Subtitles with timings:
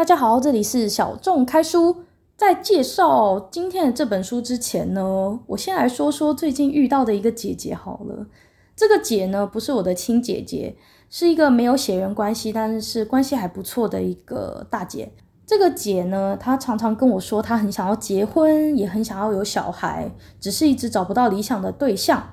[0.00, 2.04] 大家好，这里是小众开书。
[2.34, 8.26] 在介绍今天的这本书之前呢，我先来说说最近遇到的一个姐姐好了。
[8.74, 10.74] 这个姐呢，不是我的亲姐姐，
[11.10, 15.12] 是一个没有血缘关系，但是关系还不错的一个大姐。
[15.46, 20.10] 这个姐呢，她常常跟我说，她很想要结婚，也很想要有小孩，
[20.40, 22.30] 只是一直找不到理想的对象。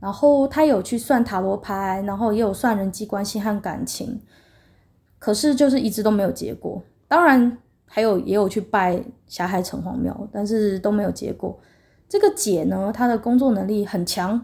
[0.00, 4.22] 然后她有去算塔罗牌，然后也有算人际关系和感情。
[5.26, 11.58] 可是就是一直都没有结果，当然还有也有去拜霞海城隍庙，但是都没有结果。
[12.08, 14.40] 这个姐呢，她的工作能力很强，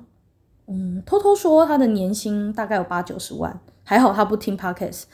[0.67, 5.05] 嗯，偷偷说她的年薪大概有八九十万，还好她不听 Podcast，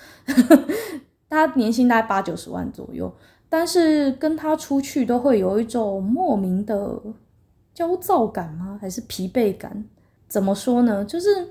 [1.29, 3.15] 她年薪大概八九十万左右，
[3.51, 6.99] 但是跟她出去都会有一种莫名的
[7.75, 8.79] 焦躁感吗？
[8.81, 9.85] 还是疲惫感？
[10.29, 11.05] 怎么说呢？
[11.05, 11.51] 就是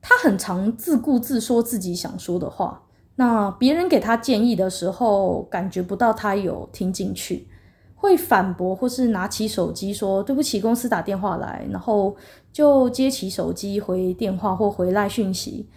[0.00, 2.82] 她很常自顾自说自己想说的话。
[3.16, 7.46] 那别人给他建议的时候，感觉不到他有听进去，
[7.94, 12.16] 会反驳或是拿起手机说对不起，公司打电话来，然后
[12.52, 15.68] 就接起手机回电话或回来讯息。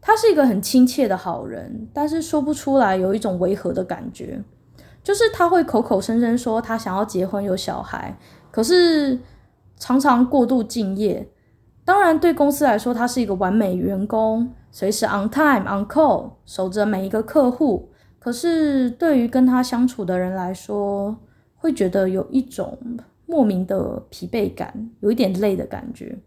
[0.00, 4.42] 他是一个很亲切的好人，但是说不出来有一种违和的感觉，
[5.02, 8.18] 就是他会口口声声说他想要结婚有小孩，
[8.50, 9.20] 可是
[9.78, 11.28] 常常过度敬业。
[11.84, 14.52] 当然，对公司来说，他是一个完美员工。
[14.76, 17.88] 随时 on time on call，守着每一个客户。
[18.18, 21.16] 可是对于跟他相处的人来说，
[21.54, 22.76] 会觉得有一种
[23.24, 26.18] 莫名的疲惫感，有一点累的感觉。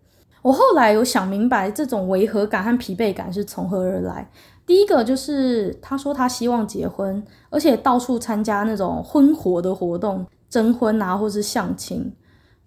[0.41, 4.27] 我后来有想明白，这种违和感和疲惫感是从何而来。
[4.65, 12.11] 第一个就是他说他希望结婚，而且到处参加那种婚活的活动，征婚啊，或是相亲。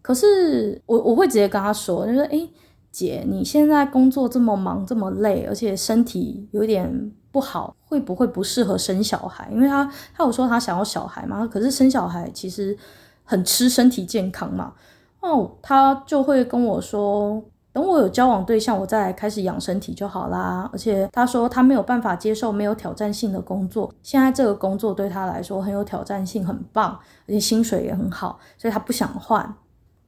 [0.01, 2.49] 可是我我会直接跟他说，就是诶
[2.93, 9.49] 姐，你现在工作这么忙，这么累，而且身体有点不好，会不会不适合生小孩？
[9.51, 12.77] 因为他他有说他想要小孩嘛，可是生小孩其实
[13.25, 14.75] 很吃身体健康嘛。
[15.21, 20.69] 哦，他就会跟我说，等我有交往对象，我再开始养身体就好啦。
[20.73, 29.55] 而且他说他没有办法接受没有挑战性的工作，现在这个工作对他来说很有挑战性，很棒，而且薪水也很好，所以他不想换。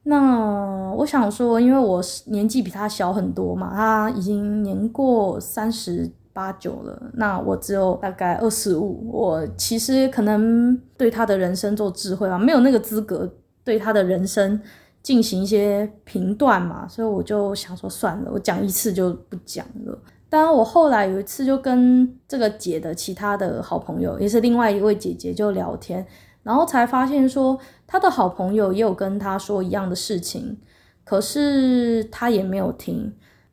[0.07, 13.27] 那我想说，因为我年纪比他小很多嘛，他已经年过三十八九了，那我只有大概二十五，我其实可能对他的人生做智慧啊，没有那个资格
[13.63, 14.61] 对他的人生
[15.01, 19.97] 进行一些评断嘛，所以我就想说算了，我讲一次就不讲了。
[20.29, 26.05] 当然，我后来有一次就跟这个姐的其他的好朋友，也是另外一位姐姐就聊天。
[26.45, 30.59] 然后才发现说，他的好朋友也有跟他说一样的事情，
[31.03, 33.11] 可是他也没有听。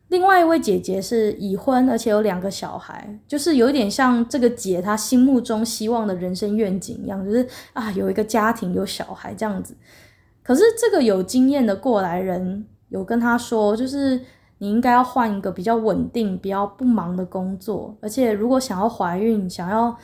[0.09, 9.75] 另外一位姐姐是已婚，而且有两个小孩，就是有一点像这个姐她心目中希望的人生愿景一样，就是啊有一个家庭有小孩这样子。
[10.43, 14.21] 可是这个有经验的过来人有跟他说，就是
[14.59, 19.97] 你应该要换一个比较稳定、比较不忙的工作，而且如果想要怀孕、想要。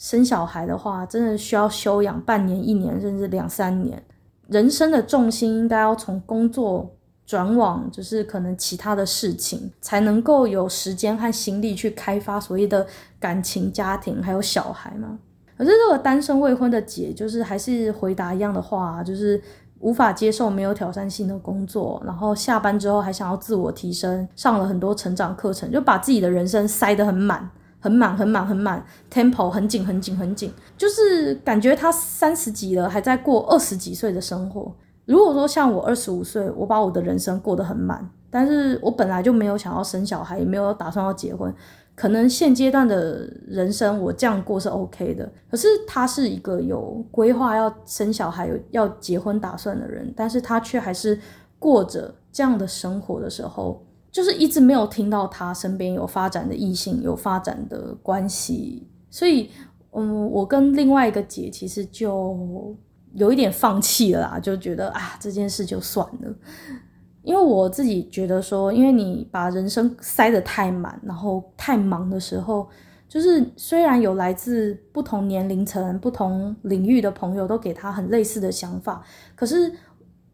[0.00, 4.02] 生小孩的话，真的需要休养半年、一年，甚至两三年。
[4.48, 6.90] 人生的重心应该要从工作
[7.26, 12.86] 转往，就是可能其他的事情，才能够有时间和心力去开发所谓的
[13.20, 15.18] 感情、家庭还有小孩嘛。
[15.58, 19.38] 可是这个单身未婚的姐，就是还是回答一样的话，就是
[19.80, 27.50] 无法接受没有挑战性的工作，然后下班之后还想要自我提升，上了很多成长课程，就把自己的人生塞得很满。
[27.80, 34.72] 很满很满很满，tempo 很紧很紧很紧，就是感觉他三十几了，还在过二十几岁的生活。
[35.06, 41.52] 如果说像我二十五岁，我把我的人生过得很满，但是我本来就没有想要生小孩，也没有打算要结婚，
[41.96, 45.28] 可能现阶段的人生我这样过是 OK 的。
[45.50, 51.18] 可是他是一个有规划要生小孩、有要结婚打算的人，但是他却还是
[51.58, 53.84] 过着这样的生活的时候。
[54.10, 59.50] 就是一直没有听到他身边有发展的异性，有发展的关系，所以，
[59.92, 62.76] 嗯，我跟另外一个姐其实就
[63.14, 66.34] 有一点放弃了啦，就觉得啊，这件事就算了，
[67.22, 72.68] 因为我自己觉得说，因为你把人生塞得太满，然后太忙的时候，
[73.08, 79.04] 就是虽然有来自不同年龄层、不同领域的朋友都给他很类似的想法，
[79.34, 79.72] 可是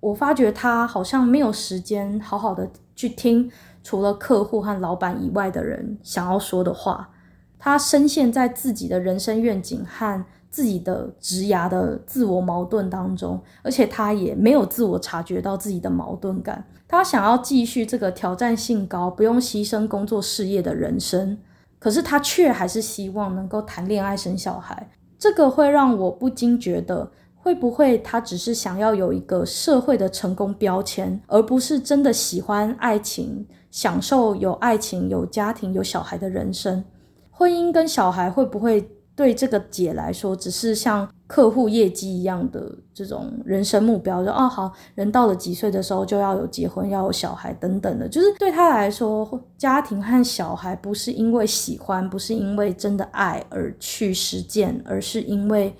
[0.00, 2.70] 我发觉他好像没有时间好好的。
[2.96, 3.52] 去听
[3.84, 7.10] 除了客户和老板以外的人想要说的话，
[7.58, 16.64] 他深陷在自己的人生愿景和自己的职涯的自我矛盾当中，而且他也没有自我察觉到自己的矛盾感。
[16.88, 21.36] 他想要继续这个挑战性高、不用牺牲工作事业的人生，
[21.78, 24.88] 可是他却还是希望能够谈恋爱、生小孩。
[25.18, 27.12] 这个会让我不禁觉得，
[27.46, 36.82] 会不会他只是想要有一个社会的成功标签，而不是真的喜欢爱情，享受有爱情、有家庭、有小孩的人生？
[37.30, 38.90] 婚姻跟小孩会不会？
[39.14, 55.74] 对这个姐来说，只是像客户业绩一样的这种人生目标，就哦好，人到了几岁的时候就要有结婚，要有小孩等等的，就是对他来说，家庭和小孩不是因为喜欢，不是因为真的爱而去实践，而是因为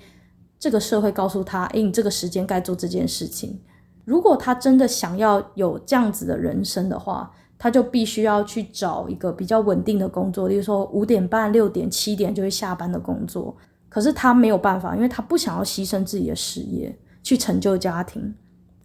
[0.59, 3.59] 这个社会告诉他，诶，你这个时间该做这件事情。
[4.05, 13.55] 如果他真的想要有这样子的人生的话，他就必须要去找一个比较稳定的工作，例如说五点半、六点、七点就会下班的工作。
[13.89, 18.33] 可是他没有办法，因为他不想要牺牲自己的事业去成就家庭。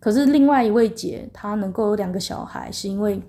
[0.01, 3.23] 可是另外一位姐，她能够有两个小孩，是因为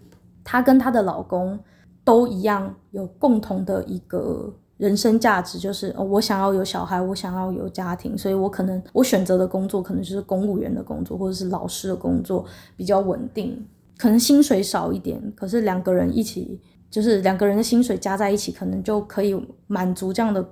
[0.44, 1.60] 她跟她的老公
[2.04, 4.52] 都一样有共同的一个
[4.84, 12.46] 人生价值，就是我想要有小孩，我想要有家庭，所以我可能我选择的工作可能就是公务员的工作，或者是老师的工作，
[12.76, 13.66] 比较稳定。
[13.98, 16.60] 可能薪水少一点，可是两个人一起，
[16.92, 19.34] 就是两个人的薪水加在一起，可能就可以
[19.68, 20.46] 满足这样的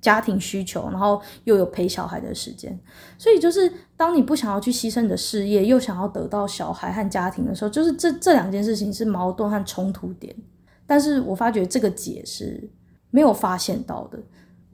[0.00, 2.76] 家庭需求，然后又有陪小孩的时间。
[3.16, 10.34] 所以就是当你不想要去牺牲你的事业，又想要得到小孩和家庭的时候，就是这这两件事情是矛盾和冲突点。
[10.84, 12.68] 但是我发觉这个解释
[13.12, 14.18] 没有发现到的，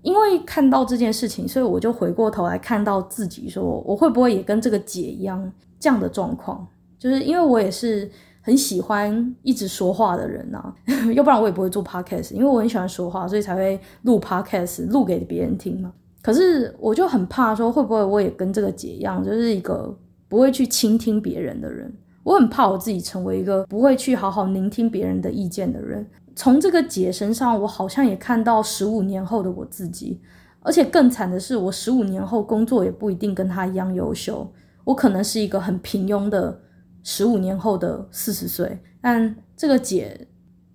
[0.00, 6.66] 因为看到这件事情，所以我就回过头来看到自己说，我会不会也跟这个姐一样这样的状况。
[6.98, 10.74] 就是因为我也是很喜欢一直说话的人呐、啊，
[11.14, 12.32] 要不然我也不会做 podcast。
[12.32, 15.92] 因为我很喜欢说话，所以才会录 podcast，录给别人听嘛。
[16.22, 19.96] 可是我就很怕说，会不会我也跟这个姐一样，就是一个
[20.28, 21.92] 不会去倾听别人的人。
[22.24, 26.06] 我很怕我自己成为一个不会去好好聆听别人的意见的人。
[26.38, 30.20] 从这个姐身上，我好像也看到十五年后的我自己。
[30.60, 34.48] 而且更惨的是，我十五年后工作也不一定跟她一样优秀，
[34.84, 36.60] 我可能是一个很平庸的。
[37.02, 40.28] 十五年后的四十岁，但这个姐，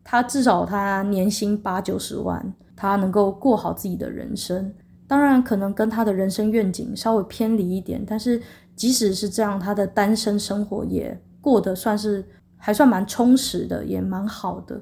[0.03, 4.73] 她至少她年薪八九十万，她能够过好自己的人生。
[5.07, 8.41] 当然，可能跟她的人生愿景稍微偏离一点，但是
[8.75, 12.25] 即使是这样，她的单身生活也过得算是
[12.57, 14.81] 还算蛮充实的，也蛮好的。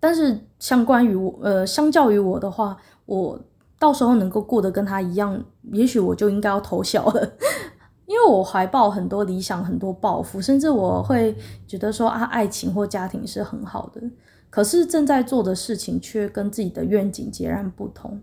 [0.00, 3.38] 但是，相关于我，呃，相较于我的话，我
[3.78, 5.42] 到时候能够过得跟他一样，
[5.72, 7.32] 也许我就应该要偷笑了。
[8.06, 11.36] 因为我怀抱很多理想，很多抱负，甚至我会
[11.66, 14.00] 觉得说啊，爱情或家庭是很好的。
[14.50, 18.18] 可是正在做的事情却跟自己的愿景截然不同。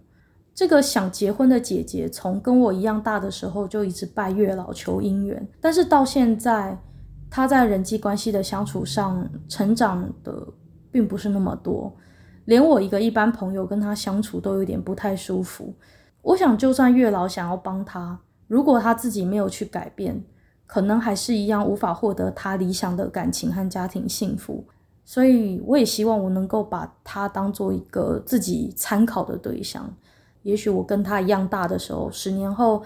[0.55, 6.81] 这个想结婚的姐姐，从跟我一样大的时候就一直拜月老求姻缘，但是到现在，
[7.29, 10.47] 她在人际关系的相处上成长的
[10.95, 11.93] 并不是那么多，
[12.45, 15.73] 连我一个一般朋友跟他相处都有点不太舒服。
[16.21, 18.17] 我想，就算月老想要帮他。
[18.47, 20.23] 如果他自己没有去改变，
[20.65, 24.63] 可能还是一样无法获得他理想的感情和家庭幸福。
[25.03, 29.93] 所以，我也希望我能够把他当做一个自己参考的对象。
[30.43, 32.81] 也许我跟他一样大的时候，十年后，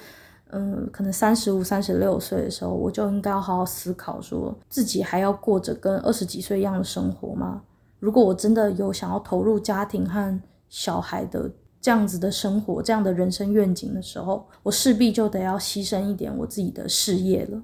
[0.50, 7.62] 嗯，可能三十五、三十六岁的时候，我就应该要好好思考，说自己还要过着跟二十几岁一样的生活吗？
[8.00, 11.52] 如果我真的有想要投入家庭和小孩的。
[11.82, 17.62] 这样子的生活，这样的人生愿景的时候，我势必就得要牺牲一点我自己的事业了。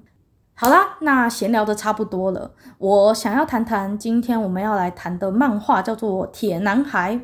[0.54, 7.14] 好啦，那闲聊的差不多了，我想要谈谈今天我们要来谈的漫画，叫做《铁男孩》。《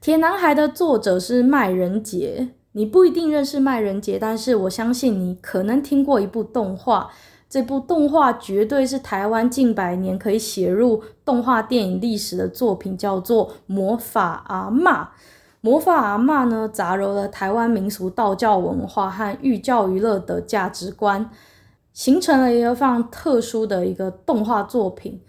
[0.00, 7.10] 铁男孩》的作者是麦人杰，你不一定认识麦人杰，但是我相信你可能听过一部动画，
[7.48, 15.02] 这部动画绝对是台湾近百年可以写入动画电影历史的作品，叫做《魔法阿嬷》。
[15.60, 21.30] 魔法阿嬷呢，杂糅了台湾民俗道教文化和寓教于乐的价值观，
[21.92, 25.22] 形成了一个非常特殊的一个动画作品。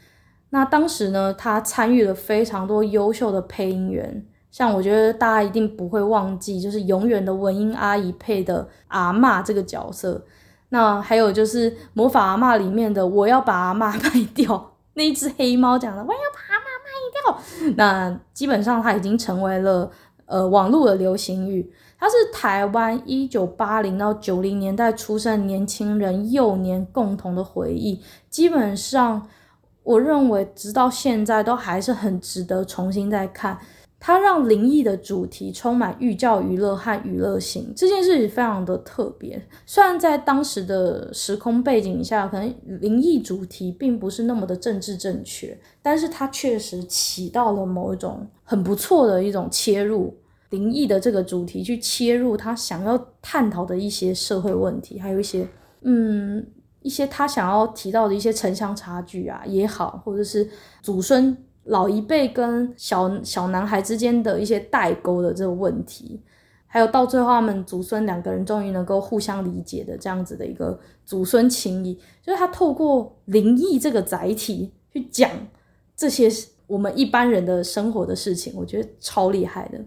[0.49, 10.25] 那当时呢，他参与了非常多优秀的配音员，像我觉得大家一定不会忘记，就是永远的文英阿姨配的阿嬷这个角色。
[10.75, 17.73] 那还有就是魔法阿嬷里面的我要把阿嬷卖掉， 那一只黑猫讲的我要把阿嬷卖掉。
[17.77, 19.89] 那基本上它已经成为了。
[20.27, 28.01] 呃，网络的流行语，它是台湾一九八零到九零年代出生年轻人幼年共同的回忆。
[28.27, 29.27] 基本上，
[29.83, 33.59] 我认为直到现在都还是很值得重新再看。
[34.05, 39.43] 它让灵异的主题充满寓教于乐和娱乐性，这件事非常的特别。
[39.65, 50.15] 虽然在当时的时空背景下，可能灵异主题并不是那么的政治正确，但是它确实起到了某一种很不错的一种切入。
[50.51, 55.47] 灵异的这个主题去切入他想要探讨的一些社会问题，还有一些
[55.81, 56.45] 嗯
[56.83, 60.47] 一些他想要提到的一些城乡差距啊也好，或者是
[60.83, 61.35] 祖孙
[61.65, 66.21] 老一辈跟小小男孩之间的一些代沟的这个问题，
[66.67, 75.29] 还有到最后他们祖孙两个人终于能够互相理解的这样子的一个祖孙情谊，就是他透过灵异这个载体去讲
[75.95, 76.29] 这些
[76.67, 79.79] 我们一般人的生活的事情，我觉得超厉害的。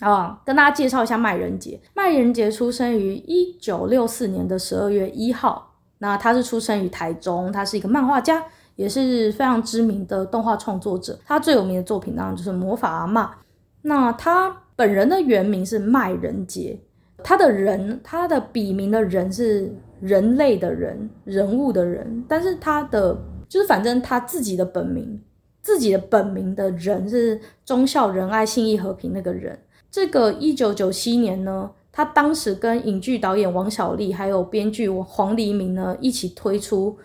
[0.00, 1.80] 啊，跟大家介绍一下麦人杰。
[1.94, 5.72] 麦人杰出生于一九六四年的十二月一号。
[5.98, 8.44] 那他是出生于台中，他是一个漫画家，
[8.76, 11.18] 也是非常知名的动画创作者。
[11.26, 13.26] 他最有名的作品当然就是《魔法阿嬷》。
[13.82, 16.78] 那他本人的原名是麦人杰，
[17.24, 22.24] 他的人，他的笔名的人是人类的人，人物的人。
[22.28, 23.16] 但是他的
[23.48, 25.20] 就是反正他自己的本名，
[25.62, 29.58] 自己的本名的人是忠孝仁爱信义和平那个人。
[29.90, 36.90] 这个一九九七年呢，他当时跟影剧导演王小利还有编剧黄黎明呢一起推出《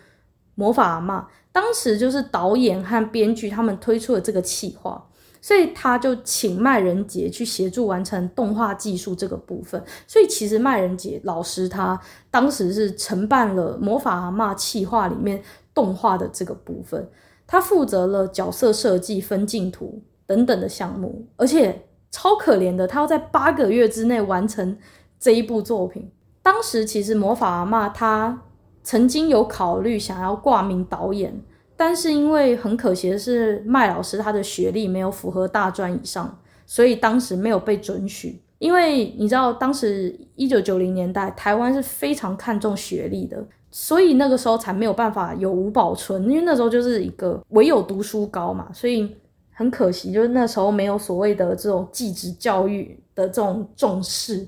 [0.56, 5.08] 魔法阿嬷》，当时就是导演和编剧他们推出了这个企划，
[5.42, 9.84] 所以他就请麦人杰去协助完成动画技术这个部分。
[10.08, 15.42] 所以其实麦人杰老师他当时是承办了《魔法阿嬷》企划里面
[15.74, 17.10] 动画的这个部分，
[17.46, 21.88] 他负责了角色设计、分镜图等等的项目，而且。
[22.14, 24.78] 超可怜的，他要在八个月之内完成
[25.18, 26.12] 这一部作品。
[26.42, 28.42] 当时其实魔法阿嬷他
[28.84, 31.34] 曾经有考虑想要挂名导演，
[31.76, 38.42] 但是因为很可惜的是麦老师他的学历没有符合大专以上，所以当时没有被准许。
[38.60, 49.16] 因为你知道，当时一九九零年代台湾是非常看重学历的，所以那个时候才没有办法有吴宝春，因为那时候就是一个唯有读书高嘛，所以。
[49.54, 54.48] 很可惜，就是那时候没有所谓的这种技职教育的这种重视。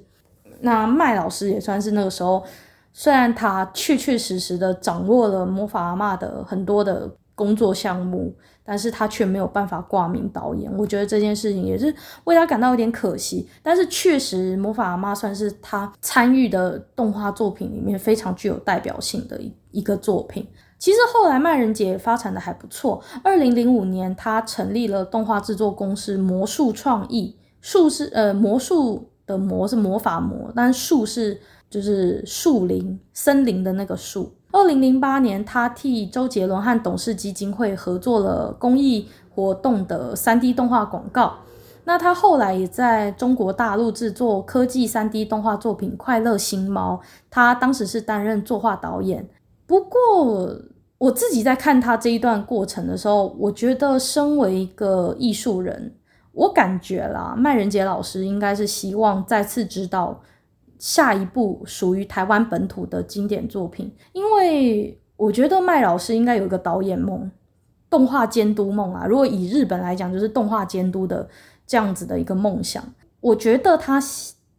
[0.62, 2.44] 那麦老师也算是那个时候，
[2.94, 8.32] 虽然他确确实实的掌握了魔法阿嬷的很多的工作项目，
[8.64, 10.72] 但是他却没有办法挂名导演。
[10.78, 11.94] 我觉得这件事情也是
[12.26, 13.50] 为他感到有点可惜。
[13.64, 20.48] 但是确实，魔法阿嬷算是他参与的动画作品里面非常具有代表性的一一个作品。
[20.78, 23.02] 其实后来麦人杰发展的还不错。
[23.24, 31.40] 二零零五年，他成立了动画制作公司魔术创意，术是呃魔术的魔是魔法魔，但术是
[31.74, 34.32] 就是树林森林的那个树。
[34.52, 41.34] 二零零八年，他替周杰伦和董事基金会合作了公益活动的三 D 动画广告。
[41.86, 47.02] 那他后来也在中国大陆制作科技三 D 动画作品《快乐星猫》，
[47.32, 49.28] 他当时是担任作画导演。
[49.66, 50.62] 不过。
[51.00, 55.94] 我自己在看他这一段过程的时候，我觉得身为一个艺术人，
[56.32, 60.22] 我感觉啦，麦仁杰老师应该是希望再次知道
[60.84, 67.32] 下一部属于台湾本土的经典作品，因为我觉得麦老师应该有一个导演梦、
[67.90, 69.06] 动画监督梦啊。
[69.06, 71.30] 如果以日本来讲，就是动画监督的
[71.66, 72.84] 这样子的一个梦想。
[73.22, 73.98] 我觉得他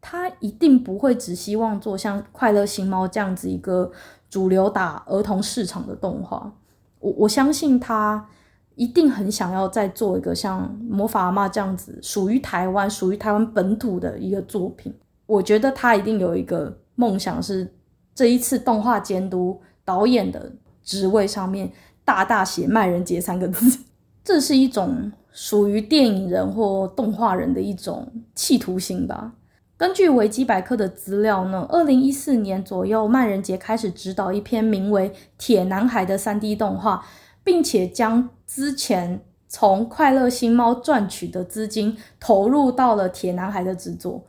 [0.01, 3.93] 他一定不会只希望做像《快乐星猫》这样子一个。
[4.31, 6.53] 主流打儿童市场的动画，
[6.99, 8.27] 我我相信他
[8.75, 10.63] 一定很想要再做一个像
[10.93, 14.93] 《魔法阿嬷》这样子属于台湾、属于台湾本土的一个作品。
[15.27, 17.75] 我觉得他一定有一个梦想，是
[18.15, 20.53] 这一次动画监督导演的
[20.83, 21.73] 职位上面
[22.05, 23.81] 大大写“麦人杰”三个字。
[24.23, 29.33] 这是一种属于电影人或动画人的一种企图心吧。
[29.77, 37.05] 根据维基百科的资料呢，二零一四年左右，曼人杰开始执导一篇名为《铁男孩》的三 D 动画，
[37.43, 44.25] 并且将之前从快乐星猫赚取的资金投入到了《铁男孩》的制作。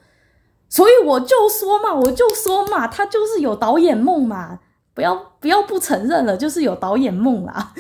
[0.76, 4.60] 所以我就说嘛，我就说嘛，他就是有导演梦嘛，
[4.94, 7.74] 不要不要不承认了，就是有导演梦啦。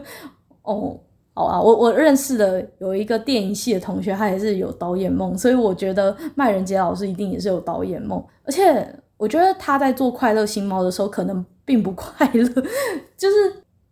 [0.64, 1.00] 哦。
[1.34, 8.20] 好啊，我我认识的有一个电影系的同学，他也是有导演梦，所以我觉得麦仁杰老师一定也是有导演梦。
[8.44, 12.44] 而且我觉得他在做《快乐星猫》的时候，可能并不快乐。
[13.16, 13.36] 就是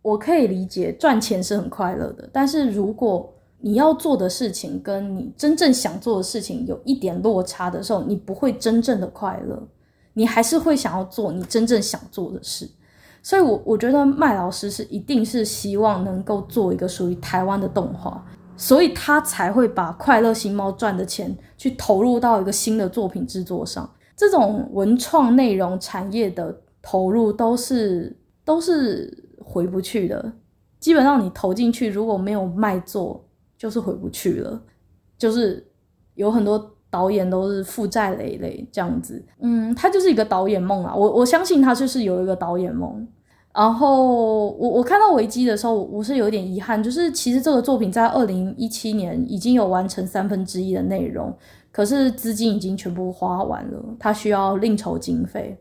[0.01, 9.67] 我可以理解赚钱是很快乐的，但是如果你要做的事情跟你真正想做的事情有一点落差的时候，你不会真正的快乐，
[10.13, 12.69] 你还是会想要做你真正想做的事。
[13.23, 18.23] 所以我，我觉得麦老师是一定是希望能够做一个属于台湾的动画，
[18.55, 23.89] 所以他才会把《快乐星猫》赚的钱去投入到一个新的作品制作上。
[24.15, 29.11] 这种文创内容产业的投入都是都是
[29.43, 30.31] 回不去的，
[30.79, 33.23] 基本上你投进去如果没有卖座，
[33.57, 34.61] 就是回不去了。
[35.17, 35.65] 就是
[36.13, 39.23] 有很多导演都是负债累累这样子。
[39.39, 43.07] 嗯，他就是一个导演梦啊，我我相信他就是有一个导演梦。
[43.53, 51.35] 然后我我看到维基的时候，我是有点遗憾，就是其实这个作品在二零一七年已经有完成三分之一的内容，
[51.71, 55.57] 可是资金已经全部花完了，他需要另筹经费。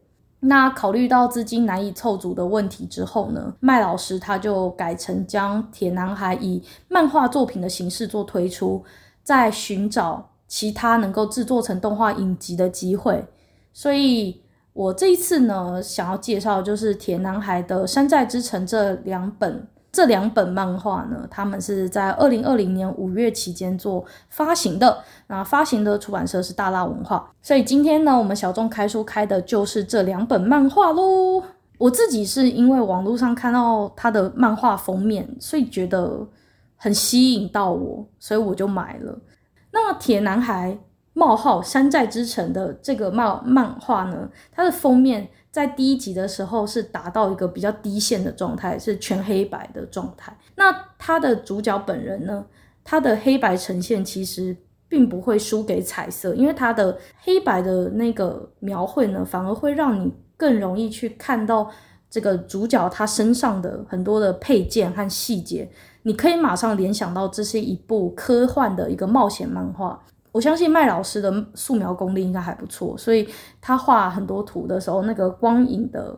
[0.47, 8.85] 那考虑到资金难以凑足的问题之后呢，麦老师他就改成将《铁男孩》以漫画作品的形式做推出，
[9.23, 13.25] 在寻找其他能够制作成动画影集的机会。
[13.73, 14.41] 所以
[14.73, 19.67] 我这一次呢，想要介绍就是《铁男孩》的《山寨之城》这两本。
[19.97, 25.03] 这两本漫画呢，他们是在二零二零年五月期间做发行的。
[25.29, 27.31] 那发行的出版社是大辣文化。
[27.41, 31.43] 所以今天呢，我们小众开书开的就是这两本漫画喽。
[31.79, 36.29] 我自己是因为网络上看到他的漫画封面，所以觉得
[36.77, 39.19] 很吸引到我，所以我就买了。
[39.73, 40.77] 那么《铁男孩：
[41.15, 45.27] 冒号山寨之城》的这个漫漫画呢，它的封面。
[45.57, 50.37] 在第一集的时候是达到一个比较低线的状态，是全黑白的状态。
[50.55, 52.45] 那他的主角本人呢，
[52.85, 54.55] 他的黑白呈现其实
[54.87, 61.71] 并不会输给彩色，因为他的黑白的那个描绘呢，反而会让你更容易去看到
[62.11, 65.67] 这个主角他身上的很多的配件和细节，
[66.03, 70.05] 你可以马上联想到这是一部科幻的一个冒险漫画。
[70.37, 73.27] 我相信麦老师的素描功力应该还不错，所以
[73.59, 76.15] 他画很多图的时候，那个光影的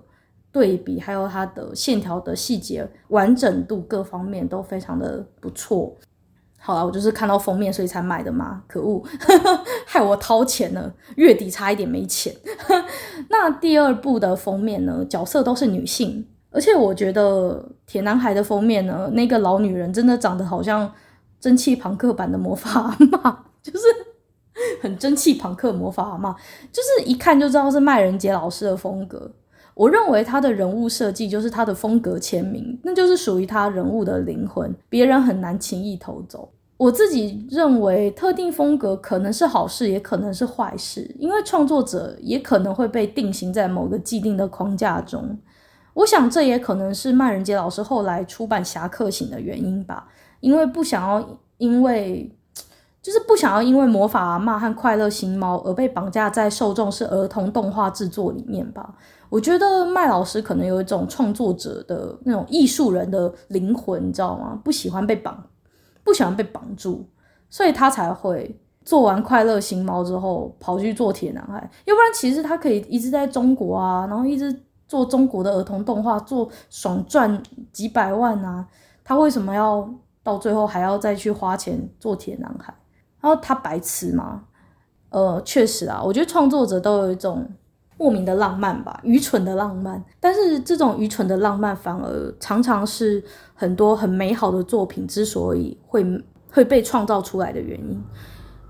[0.50, 5.96] 对比，还有他的线条的细节完整度各方面都非常的不错。
[6.58, 9.00] 好了，我就是看到封面所以才买的嘛，可恶，
[9.87, 12.34] 害我掏钱了，月底差一点没钱。
[13.30, 20.92] 那第二部的封面呢，角色都是女性，而且我觉得铁男孩的封面呢，那个老女人真的长得好像
[21.38, 23.37] 蒸汽朋克版的魔法阿嬷，
[23.70, 23.87] 就是。
[24.82, 26.34] 很蒸汽朋克魔法嘛，
[26.72, 29.30] 就是一看就知道是麦人杰老师的风格。
[29.72, 36.48] 我认为他的人物设计就是他的风格签名，那就是属于他人物的灵魂，别人很难轻易偷走。
[36.76, 45.38] 我自己认为特定风格可能是好事，也可能是坏事，因为创作者也可能会被定型在某个既定的框架中。
[45.94, 50.09] 我想这也可能是麦人杰老师后来出版《侠客行》的原因吧，
[50.40, 52.35] 因为不想要因为。
[53.09, 58.94] 就是不想要因为魔法阿嬷和快乐星猫而被绑架在受众是儿童动画制作里面吧。
[59.31, 64.61] 我觉得麦老师可能有一种创作者的那种艺术人的灵魂，你知道吗？
[64.62, 65.42] 不喜欢被绑，
[66.05, 67.09] 不喜欢被绑住，
[67.49, 71.55] 所以他才会做完快乐星猫之后跑去做铁男孩。
[71.87, 74.55] 要不然其实他可以一直在中国啊，然后一直
[74.87, 77.42] 做中国的儿童动画，做爽赚
[77.73, 78.66] 几百万啊。
[79.03, 79.88] 他为什么要
[80.23, 82.75] 到最后还要再去花钱做铁男孩？
[83.20, 84.44] 然后他白痴吗？
[85.11, 87.50] 呃，确实啊，我觉得创作者都有一种
[87.96, 90.04] 莫名的浪漫吧，愚蠢的浪漫。
[90.20, 93.22] 但是这种愚蠢的浪漫，反而常常是
[93.54, 96.04] 很多很美好的作品之所以会
[96.50, 98.00] 会被创造出来的原因。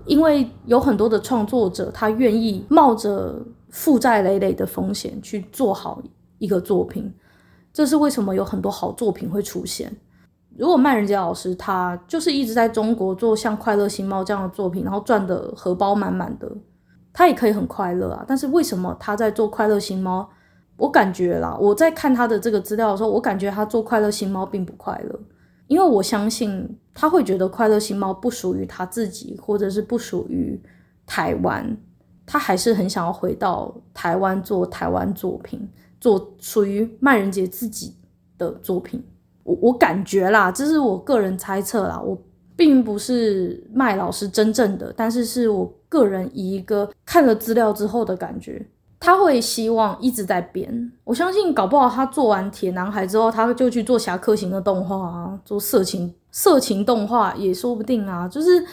[0.05, 6.01] 因为有很多的创作者，他愿意冒着负债累累的风险去做好
[6.39, 7.13] 一个作品，
[7.71, 9.95] 这是为什么有很多好作品会出现。
[10.59, 16.51] 如果麦人杰老师他就是一直在中国做像《快乐星猫》这样的作品，然后赚的荷包满满的，
[17.13, 18.25] 他也可以很快乐啊。
[18.27, 20.21] 但是为什么他在做《快乐星猫》？
[20.75, 25.19] 我感觉啦，我在看他的这个资料的时候，我感觉他做《快乐星猫》并不快乐，
[25.67, 30.61] 因为我相信他会觉得《快乐星猫》不属于他自己，或者是不属于
[31.05, 31.77] 台湾，
[32.25, 35.69] 他还是很想要回到台湾做台湾作品，
[36.01, 37.95] 做属于麦人杰自己
[38.37, 39.01] 的作品。
[39.49, 42.15] 我我感觉啦，这是我个人猜测啦，我
[42.55, 48.63] 并不是麦老师真正的，但是是我个人以一个看了资料之后的感觉，
[48.99, 50.91] 他会希望一直在变。
[51.03, 58.27] 我相信搞不好他做完铁男孩之后，他就去做侠客行的动画啊，做色情色情动画也说不定啊。
[58.27, 58.63] 就是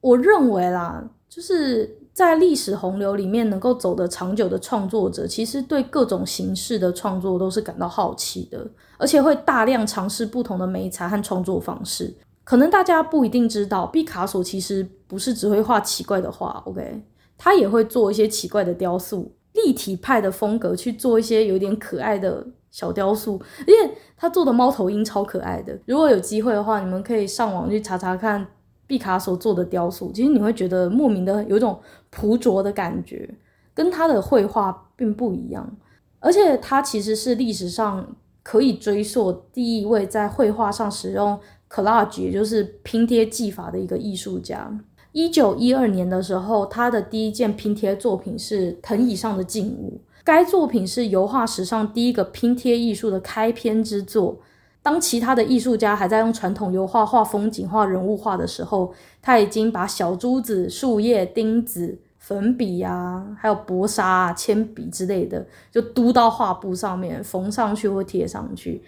[0.00, 1.98] 我认为啦，就是。
[2.14, 8.64] 在历史洪流里面能够走得长久的创作者，其实对各种形式的创作都是感到好奇的，
[8.96, 12.14] 而且会大量尝试不同的媒材和创作方式。
[12.44, 17.02] 可能大家不一定知道，毕卡索其实不是只会画奇怪的画，OK，
[17.36, 25.76] 他也会做一些奇怪的雕塑，立体派的风格去做一些有点可爱的小雕塑，而且他做的猫头鹰超可爱的。
[25.86, 28.46] 如果有机会的话，你们可以上网去查查看。
[28.86, 33.28] 毕卡索做的雕塑，其实你会觉得莫名的有一种朴拙的感觉，
[33.72, 35.76] 跟他的绘画并不一样。
[36.20, 41.38] 而且他其实是历史上可以追溯第一位在绘画上使用
[41.70, 44.78] collage，也就是拼贴技法的一个艺术家。
[45.12, 50.00] 一九一二年的时候，他的第一件拼贴作品是藤椅上的静物。
[50.24, 54.40] 该作品是油画史上第一个拼贴艺术的开篇之作。
[54.84, 58.92] 当其他的艺术家还在用传统油画画风景画人物画的时候，
[59.22, 68.84] 他已经把小珠子、树叶、钉子、粉笔呀，还有薄纱啊、铅笔之类的，就嘟到画布上面，缝上去或贴上去。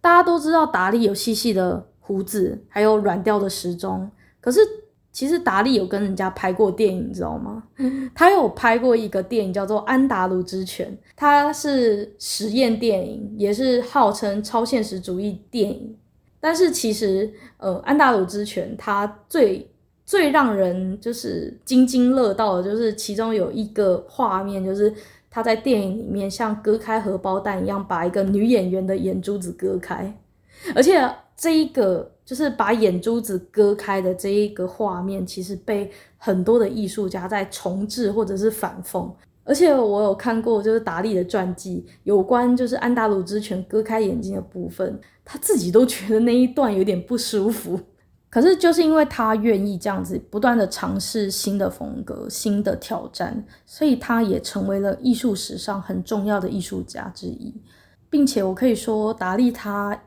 [0.00, 4.10] 大家都知道达利有细细的胡子，还有软掉的时钟。
[4.40, 4.58] 可是
[5.12, 7.62] 其实达利有跟人家拍过电影，你知道吗？
[8.14, 15.94] 他有拍过一个电影叫做《安达鲁之拳》，它是实验电影，也是号称超现实主义电影。
[16.40, 19.70] 但是其实，呃，《安达鲁之拳》它最
[20.04, 24.92] 最让人就是津津乐道的，就是其中有一个画面，就是
[25.30, 30.12] 他在电影里面像割开荷包蛋一样，把一个女演员的眼珠子割开，
[30.74, 30.98] 而且
[31.42, 32.08] 这一个。
[32.24, 39.10] 就是把眼珠子割开的这一个画面，其实被很多的艺术家在重制或者是反讽。
[39.42, 47.78] 而且我有看过，就是达利的传记，有关就是安达鲁之拳割开眼睛的部分，他自己都觉得那一段有点不舒服。
[48.30, 57.52] 可是就是因为他愿意这样子不断的尝试新的风格、新的挑战，所以他也成为了艺术史上很重要的艺术家之一，
[58.08, 60.00] 并且我可以说，达利他。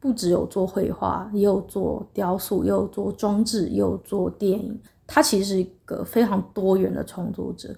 [0.00, 4.80] 不只有做绘画，也有做雕塑，也有做装置，也有做电影。
[5.06, 7.68] 他其实是一个非常多元的创作者。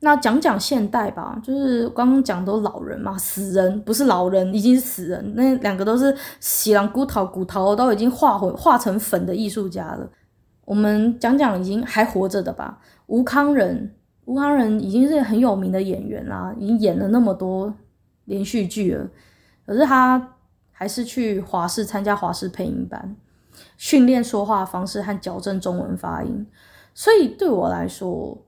[0.00, 5.32] 那讲讲现代吧，就是刚刚讲都老人嘛，死人不是老人，已经是死人。
[5.36, 10.10] 那两个都是喜狼骨头，骨头都已经化回化成粉的艺术家了。
[10.64, 12.80] 我们讲讲已经还活着的吧。
[13.06, 17.72] 吴康仁，吴康仁已经是很有名的演员啦，已经演了那么多
[18.24, 19.06] 连续剧了。
[19.64, 20.34] 可是他。
[20.80, 23.14] 还是去华视参加华视配音班，
[23.76, 26.46] 训练说话方式和矫正中文发音。
[26.94, 28.46] 所以对我来说，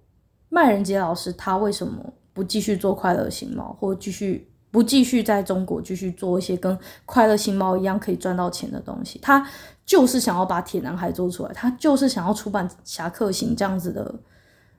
[0.49, 9.18] 麦人杰老师他为什么不继续做快乐星猫，或继续不继续在中国继续做一些跟快乐星猫一样可以赚到钱的东西？
[9.18, 9.47] 他
[9.85, 14.14] 就是想要把铁男孩做出来，他就是想要出版《侠客行》这样子的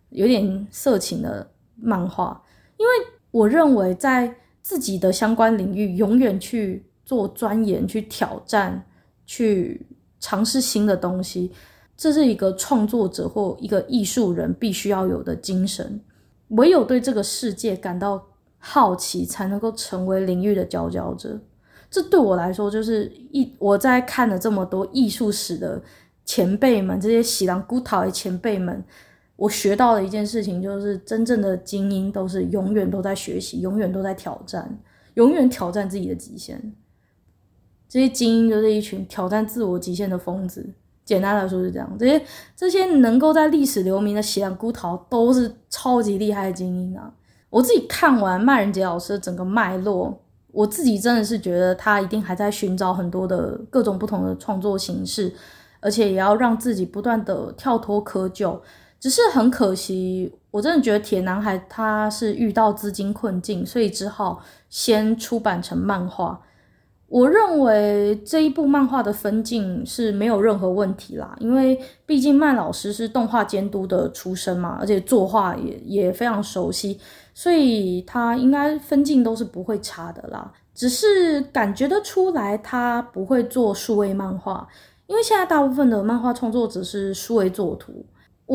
[0.09, 2.43] 有点色情的漫画。
[2.77, 2.91] 因为
[3.29, 6.83] 我认为在自己的相关领域永远去。
[7.05, 8.85] 做钻研、去挑战、
[9.25, 9.85] 去
[10.19, 11.51] 尝试新的东西，
[11.97, 16.01] 这是一个创作者或一个艺术人必须要有的精神。
[16.49, 18.23] 唯有对这个世界感到
[18.57, 21.39] 好奇，才能够成为领域的佼佼者。
[21.89, 25.81] 这对我来说，就是一我在看了这么多艺术史的
[26.25, 28.83] 前辈们，这些喜郎古陶的前辈们，
[29.35, 34.79] 我学到的一件事情，就是真正的精英都是永远都在学习，永远都在挑战，
[35.15, 36.73] 永远挑战自己的极限。
[37.93, 40.67] 这些精英就是一群挑战自我极限的疯子。
[41.05, 41.95] 简单来说是这样。
[41.99, 42.25] 这些
[42.55, 47.13] 这些能够在历史留名的喜兰孤桃都是超级厉害的精英啊！
[47.51, 50.19] 我自己看完麦仁杰老师的整个脉络，
[50.51, 55.31] 我自己真的是觉得他一定还在寻找很多的各种不同的创作形式，
[55.79, 58.59] 而且也要让自己不断的跳脱窠臼。
[58.99, 66.41] 只是很可惜，我真的觉得铁男孩他是遇到资金困境，所以只好先出版成漫画。
[67.13, 76.99] 我认为这一部漫画的分镜是没有任何问题啦，因为毕竟麦老师是动画监督的出身嘛，而且作画也也非常熟悉，
[77.35, 80.51] 所以他应该分镜都是不会差的啦。
[80.73, 84.67] 只是感觉得出来他不会做数位漫画，
[85.05, 88.03] 因为现在大部分的漫画创作者是数位作图。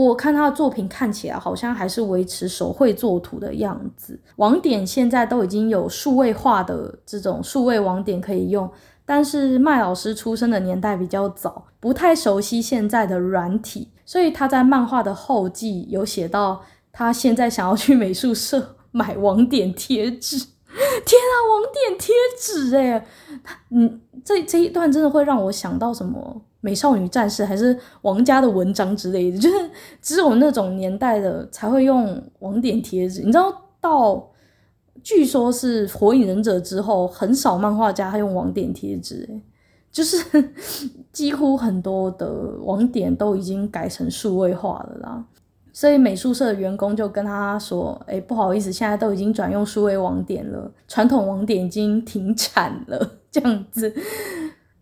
[0.06, 4.20] 我看他的作品看起来好像还是维持手绘作图的样子。
[4.36, 8.70] 网点现在都已经有数位化的这种数位网点可以用，
[9.04, 20.36] 但是麦老师出生的年代比较早，不太熟悉现在的软体，所以他在漫画的后记有写到，他现在想要去美术社 买网点贴纸。
[21.04, 23.02] 天啊，网点贴纸诶，
[23.70, 26.42] 嗯，这这一段真的会让我想到什么？
[26.60, 29.70] 美少女战士还是王家的文章之类的， 就是
[30.02, 33.20] 只有那种年代的才会用网点贴纸。
[33.20, 34.30] 你知道到，
[35.02, 39.40] 据说是火影忍者之后，很少漫画家还用网点贴纸，
[39.92, 40.18] 就是
[41.12, 42.28] 几乎很多的
[42.62, 45.24] 网点都已经改成数位化了啦。
[45.72, 53.94] 所以美术社的员工就跟他说：“诶，不好意思，现在都已经转用数位网点了，传统网点已经停产了， 这样子。”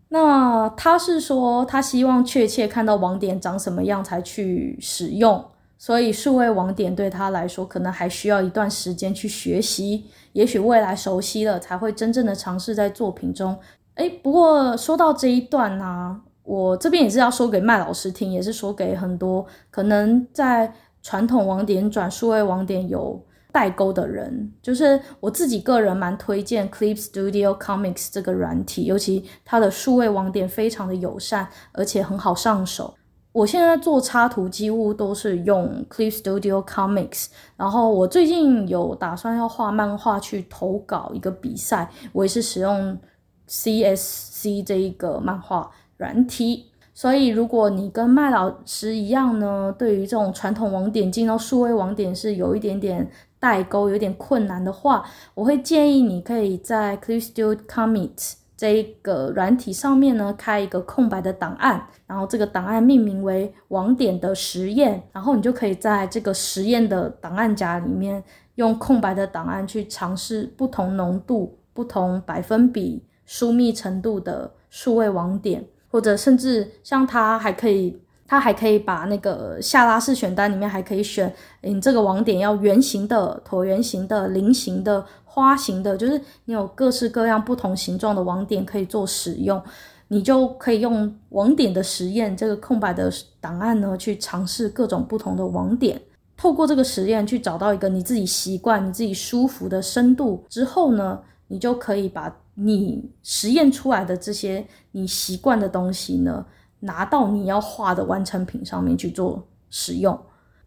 [0.09, 5.43] 那他是说，他希望确切看到网点长什么样才去使用，
[5.77, 13.57] 所以数位网点对他来说可能还需要一段时间去学习，也许未来熟悉了才会真正的尝试在作品中。
[13.95, 32.95] 诶，不过说到这一段呢、我这边也是要说给麦老师听，也是说给很多可能在传统网点转数位网点有代沟的人，就是我自己个人蛮推荐 Clip Studio Comics 这个软体，尤其它的数位网点非常的友善，而且很好上手。
[33.31, 42.97] 我现在做插图几乎都是用 Clip Studio Comics，然后我最近有打算要画漫画去投稿一个比赛，我也是使用
[43.47, 46.71] CSC 这一个漫画软体。
[46.95, 53.07] 所以如果你跟麦老师一样呢，对于这种传统网点进到数位网点是有一点点
[53.39, 58.33] 代沟、有点困难的话，我会建议你可以在 Clip Studio Commit。
[58.55, 68.23] 这一个软体上面呢，开一个空白的档案，然后这个档案命名为网点的实验，然后你就可以在这个实验的档案夹里面，
[68.55, 78.01] 用空白的档案去尝试不同浓度、不同百分比、疏密程度的数位网点，或者甚至像它还可以。
[78.27, 89.61] 它还可以把那个下拉式选单里面还可以选，你这个网点要圆形的、椭圆形的、菱形的、花形的，就是你有各式各样不同形状的网点可以做使用，
[90.09, 93.09] 你就可以用网点的实验这个空白的
[93.39, 96.01] 档案呢，去尝试各种不同的网点，
[96.35, 106.45] 透过这个实验去找到一个你自己习惯、你自己舒服的深度之后呢，你就可以把你实验出来的这些你习惯的东西呢。
[106.81, 110.19] 拿到你要画的完成品上面去做使用。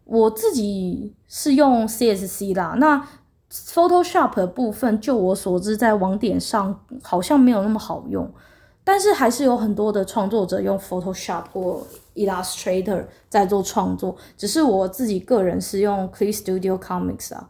[0.03, 3.07] 我自己是用 CSC 啦，那
[3.49, 8.29] Photoshop 的部分，就我所知，在网点上好像没有那么好用，
[8.83, 14.15] 但是还是有很多的创作者用 Photoshop 或 Illustrator 在做创作。
[14.37, 17.49] 只是我自己个人是用 Clip Studio Comics 啊，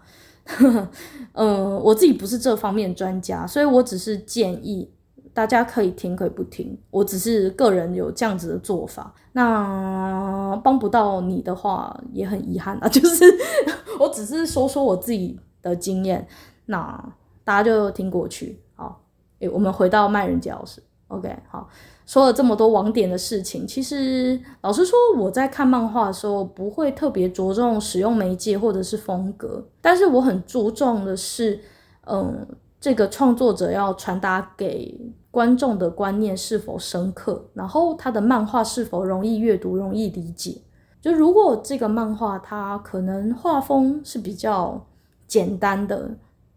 [1.34, 4.92] 嗯， 我自己不是这方面专家，所以我只是建议。
[5.34, 6.78] 大家可以听，可以不听。
[6.90, 12.88] 我只是个人有这样子的做法，那帮不到你的话也很遗憾啊。
[12.90, 13.24] 就是
[14.00, 16.28] 我只是说说我自己的经验，
[16.66, 17.14] 那
[17.44, 18.60] 大家就听过去。
[18.76, 19.02] 好，
[19.40, 20.84] 诶、我们回到麦人杰老师。
[21.08, 21.68] OK，好，
[22.06, 31.60] 说了这么多网点的事情，其实老实说，我在看漫画的时候不会特别着重使用媒介或者是风格，但是我很注重的是，
[32.06, 32.48] 嗯，
[32.80, 35.14] 这个创作者要传达给。
[35.32, 40.62] 观众的观念是否深刻，然后他的漫画是否容易阅读、容易理解？
[41.00, 44.86] 就如果这个漫画它可能画风是比较
[45.26, 46.12] 简单的，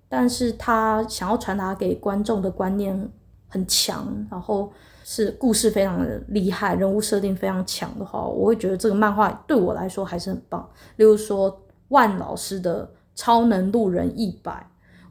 [0.09, 3.09] 但是他想要传达给观众的观念
[3.47, 4.73] 很强，然后
[5.05, 10.69] 是故事非常的厉害，人物设定非常强的话，我会觉得这个漫画对我来说还是很棒。
[10.97, 12.85] 例如说万老师的
[13.15, 14.53] 《超能路人一百》，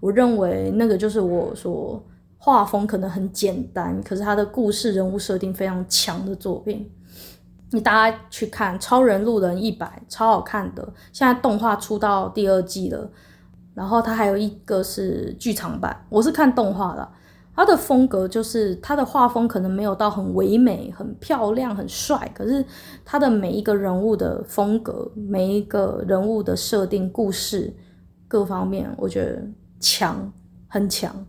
[0.02, 2.04] 我认为那个就是我所。
[2.46, 6.92] 画风可能很简单，可是他的故事人物设定非常强的作品。
[7.72, 10.84] 你大家去看《超人路人一百》，超好看的。
[11.14, 13.10] 现在动画出到第二季了，
[13.74, 16.06] 然后它还有一个是剧场版。
[16.10, 17.10] 我是看动画的，
[17.56, 22.66] 它的风格就是它的画风可能没有到很唯美、很漂亮、很帅，可是
[23.06, 27.74] 它的每一个人物的风格、每一个人物的设定、故事
[28.28, 29.42] 各方面，我觉得
[29.80, 30.30] 强，
[30.68, 31.26] 很强。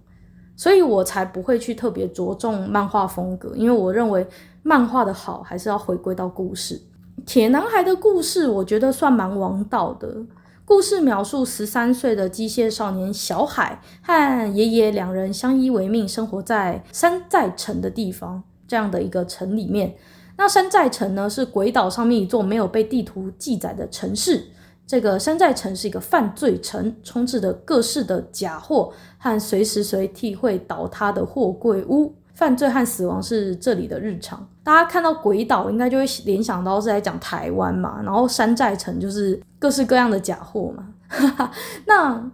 [0.57, 4.27] 所以我才不会去特别着重漫画风格，因为我认为
[4.62, 6.81] 漫画的好还是要回归到故事。
[7.27, 10.17] 铁男孩的故事我觉得算蛮王道的，
[10.64, 19.95] 故事描述十三岁的机械少年小海和爷爷两人相依为命，生活在山寨城的地方这样的一个城里面。
[20.37, 24.45] 那山寨城呢，是鬼岛上面一座没有被地图记载的城市。
[24.87, 32.14] 这个山寨城是一个犯罪城，充斥着各式的假货和随时随地会倒塌的货柜屋。
[32.35, 34.44] 犯罪和死亡是这里的日常。
[34.64, 38.03] 大家看到鬼岛，应该就会联想到是在讲台湾嘛。
[38.03, 40.88] 然后山寨城就是各式各样的假货嘛。
[41.87, 42.31] 那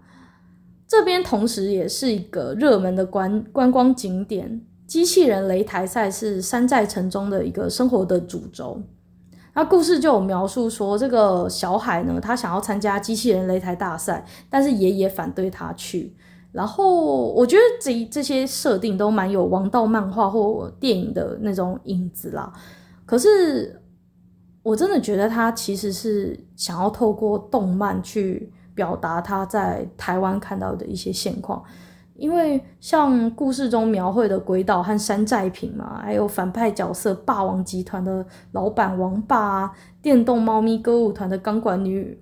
[0.89, 4.63] 这边同时也是一个热门的观观光景点。
[4.87, 8.83] 机器人擂台赛是山寨城中的一个生活的主轴。
[9.61, 16.17] 那故事就有描述说，这个小海呢，他想要参加机器人擂台大赛，但是爷爷反对他去。
[16.51, 22.51] 然后我觉得这这些设定都蛮有王道漫画或电影的那种影子啦。
[23.05, 23.83] 可是
[24.63, 31.63] 我真的觉得他其实是想要透过动漫去表达他在台湾看到的一些现况。
[32.21, 42.17] 因为像故事中描绘的鬼岛和山寨品嘛，还有反派角色霸王集团的老板王霸啊，电动猫咪歌舞团的钢管女，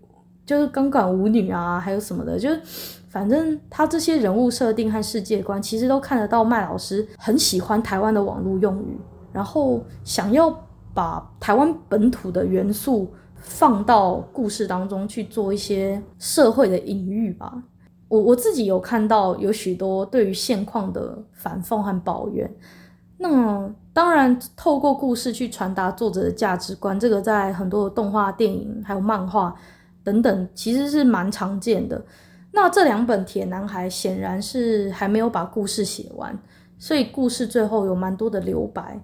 [0.47, 2.63] 就是钢管舞女啊，还有什么的，就是
[3.09, 8.97] 反正他这些人物设定和世界观，其实都看得到麦老师很喜欢台湾的网络用语，
[9.33, 10.49] 然后想要
[10.95, 17.61] 把台湾本土的元素放到故事当中去做一些社会的隐喻吧。
[18.09, 22.51] 我我自己有看到有许多对于现况的反讽和抱怨。
[23.19, 29.55] 那当然，透过故事去传达作者的价值观，这个在很多的动画、电影还有漫画
[30.05, 32.01] 等等，其实是蛮常见的。
[32.53, 36.39] 那这两本《铁男孩》显然是还没有把故事写完，
[36.79, 39.01] 所以故事最后有蛮多的留白。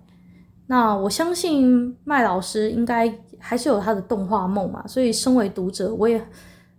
[0.67, 6.25] 那我相信麦老师应该还是有他的动画梦嘛，所以身为读者，我也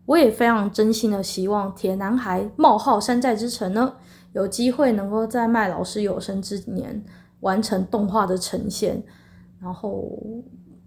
[0.05, 3.93] 我也非常真心的希望《铁男孩：冒号山寨之城》呢，
[4.33, 7.03] 有机会能够在麦老师有生之年
[7.39, 9.03] 完成动画的呈现。
[9.59, 10.11] 然后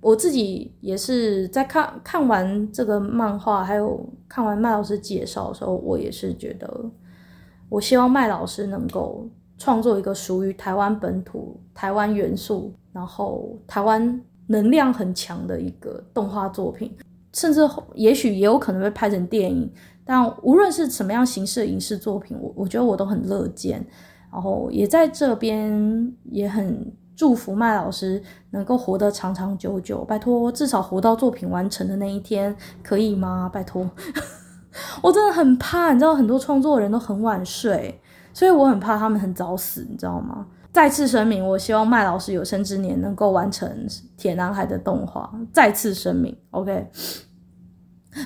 [0.00, 6.90] 我自己也是在看看完这个漫画，还有看完麦老师介绍的时候，我也是觉得，
[7.68, 12.72] 我希望麦老师能够创作一个属于台湾本土、台湾元素。
[12.90, 16.92] 然后台湾能量很强的一个动画作品，
[17.32, 17.60] 甚至
[17.94, 19.70] 也许也有可能会拍成电影。
[20.04, 23.86] 但无论是什么样形式的影视作品，我我觉得我都很乐见。
[24.32, 33.50] 然后也在这边也很祝福麦老师能够活得长长久久，拜托，至少活到作品完成的那一天，可以吗？
[33.52, 33.90] 拜托，
[35.02, 38.00] 我真的很怕，你知道，很多创作人都很晚睡，
[38.32, 40.46] 所以我很怕他们很早死，你知道吗？
[40.72, 43.68] 再次声明，我希望麦老师有生之年能够完成
[44.16, 45.32] 《铁男孩》的动画。
[45.52, 46.90] 再次声明，OK。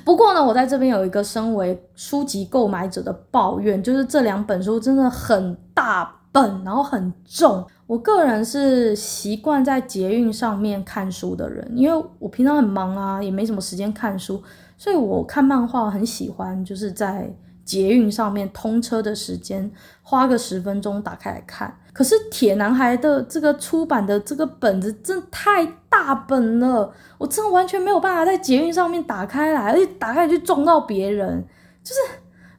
[0.05, 7.65] 不过呢，我在这边有一个身为书籍购买者的抱怨，就是这两本书真的很大本，然后很重。
[7.87, 14.43] 我个人是习惯在捷运上面看书的人，因为我平常很忙啊，也没什么时间看书，
[14.79, 17.31] 所以我看漫画很喜欢，就是在
[17.73, 21.75] 捷运上面通车的时间，花个十分钟打开来看。
[21.95, 31.43] 可是铁男孩的这个出版的这个本子真的太大本了，我真的完全没有办法在捷运上面打开来，而且打开来就撞到别人，
[31.83, 32.01] 就是，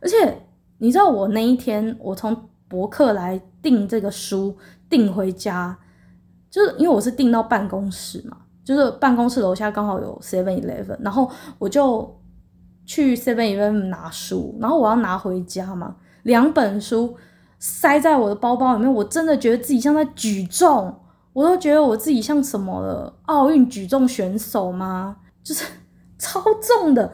[0.02, 0.41] 而且
[0.80, 4.58] 你知道我那一天我从博客来订这个书
[4.89, 5.78] 订回家，
[6.49, 12.19] 就是因为我是订到办公室嘛，就是办公室楼下刚好有 Seven Eleven，然后我就
[12.86, 17.15] 去 Seven Eleven 拿书，然后我要拿回家嘛，两本书。
[17.65, 20.93] 塞在我的包包里面，我真的觉得自己像在举重，
[21.32, 23.13] 我都觉得我自己像什么了？
[23.28, 25.15] 奥运举重选手吗？
[25.41, 25.63] 就是
[26.19, 27.10] 超重的。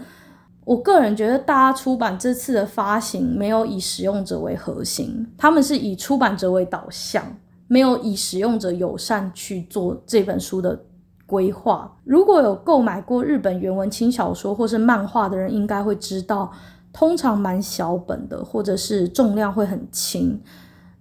[0.65, 7.23] 我个人觉得，大家出版这次的发行没有以使用者为核心，他们是以出版者为导向，
[7.67, 10.83] 没有以使用者友善去做这本书的
[11.29, 11.95] 规划。
[12.03, 16.51] 如果有购买过日本原文轻小说或是漫画的人，应该会知道。
[16.91, 20.41] 通常蛮小本的，或者是重量会很轻，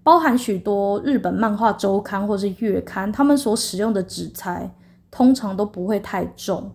[0.02, 4.70] 包含许多日本漫画周刊或是月刊，他们所使用的纸材
[5.10, 6.70] 通常都不会太重。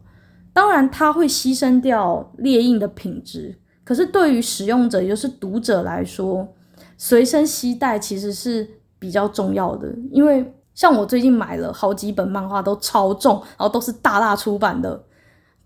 [0.51, 6.47] 当然，它会牺牲掉列印的品质，可是对于使用者，也就是读者来说，
[6.97, 9.87] 随身携带其实是比较重要的。
[10.09, 15.03] 因为像我最近买了好几本漫画，都超重，然后都是大大出版的，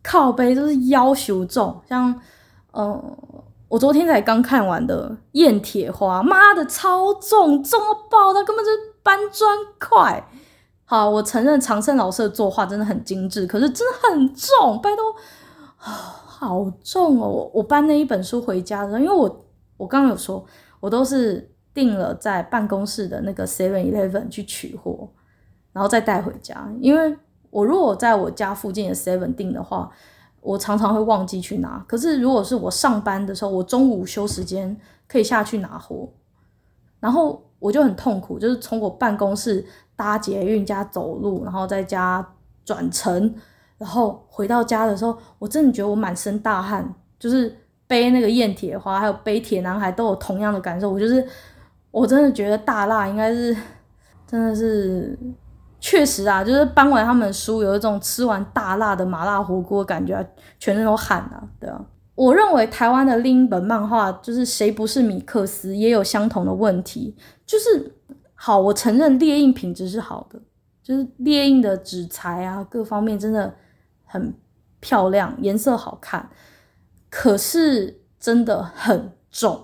[0.04, 2.20] 靠背都是要求重，像。
[2.74, 3.18] 嗯，
[3.70, 10.30] 我昨天才刚看完的《燕铁花》，妈的超重，重到爆，它根本就是搬砖块。
[10.86, 15.04] 好，我承认长生老师的作画真的很精致，可是真的很重，拜托，
[15.76, 17.28] 好重哦！
[17.28, 19.46] 我我搬那一本书回家的，因为我
[19.78, 20.46] 我刚刚有说，
[20.80, 25.08] 我都是订了在办公室的那个 Seven Eleven 去取货，
[25.72, 27.16] 然后再带回家，因为
[27.52, 29.92] 我如果在我家附近的 Seven 订的话。
[30.40, 36.08] 我常常会忘记去拿，可是如果是我上班的时候，我中午休时间可以下去拿货，
[37.02, 39.66] 然后我就很痛苦，就是从我办公室
[39.98, 42.26] 搭捷运加走路，然后再加
[42.64, 43.34] 转乘，
[43.78, 47.54] 然后回到家的时候，我真的觉得我满身大汗，就是
[47.86, 51.28] 背那个雁铁花，还有背铁男孩都有同样的感受，我就是
[52.00, 53.56] 我真的觉得大辣应该是
[54.26, 55.18] 真的是。
[55.80, 60.28] 确实啊，就是搬完他们的书，有一种吃完大辣的麻辣火锅感觉，
[60.58, 61.80] 全身都汗啊，对啊。
[62.16, 67.16] 我认为台湾的另一本漫画就是《谁不是米克斯》，也有相同的问题。
[67.46, 67.96] 就是
[68.34, 70.42] 好，我承认猎印品质是好的，
[70.82, 73.54] 就是猎印的纸材啊，各方面真的
[74.04, 74.34] 很
[74.80, 76.28] 漂亮，颜色好看。
[77.12, 79.54] 可是真的很重，《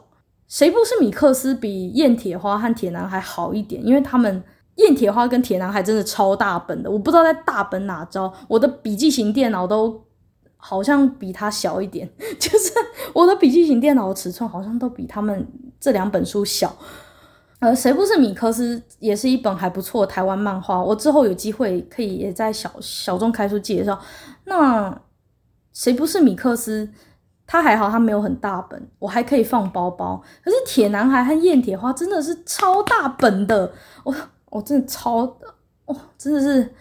[0.47, 4.43] 谁不是米克斯》比《燕铁花》和《铁男孩》好一点，因为他们。
[4.77, 8.33] 燕铁花跟铁男孩真的超大本的，我不知道在大本哪招。
[8.47, 10.03] 我的笔记型电脑都
[10.57, 12.73] 好像比它小一点， 就是
[13.13, 15.47] 我的笔记型电脑的尺寸好像都比他们
[15.79, 16.75] 这两本书小。
[17.59, 24.01] 呃，谁不是米克斯也是一本还不错台湾漫画，我之后有机会可以也在小小众开书介绍。
[24.45, 24.99] 那
[25.71, 26.89] 谁不是米克斯？
[27.53, 30.19] 他还好，他没有很大本，我还可以放包包。
[30.43, 33.71] 可是铁男孩和燕铁花真的是超大本的，
[34.03, 34.15] 我
[34.49, 35.19] 我真的超，
[35.85, 36.73] 哦，真的是，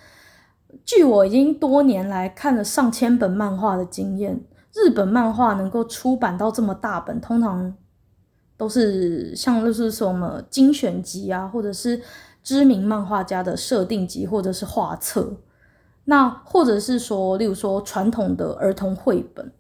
[0.82, 4.42] 据我已经多年来看了上千本漫画的经验，
[4.72, 7.74] 日本漫画能够出版到这么大本，通常
[8.56, 12.00] 都是像就是什么精选集啊，或者是
[12.42, 15.36] 知名漫画家的设定集，或者是画册，
[16.04, 19.52] 那或者是说，例如说传统的儿童绘本。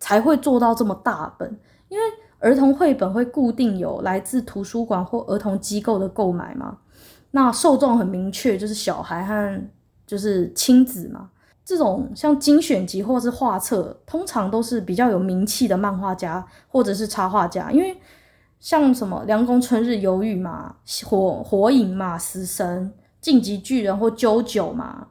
[0.00, 1.56] 才会做到这么大本，
[1.88, 2.04] 因为
[2.40, 6.78] 儿童绘本会固定有来自图书馆或儿童机构的购买嘛，
[7.30, 9.62] 那受众很明确，就是小孩和
[10.06, 11.30] 就是亲子嘛。
[11.62, 17.96] 这种像精选集或是画册，通常都是比较有名气的漫画家或者是插画家，因为
[18.58, 20.74] 像什么凉宫春日忧郁嘛、
[21.04, 25.08] 火火影嘛、死神、进击巨人或 JoJo 嘛，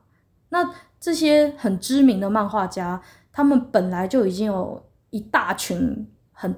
[0.49, 0.69] 那
[0.99, 3.01] 这些很知名的漫画家。
[3.39, 6.53] 他们本来就已经有一大群很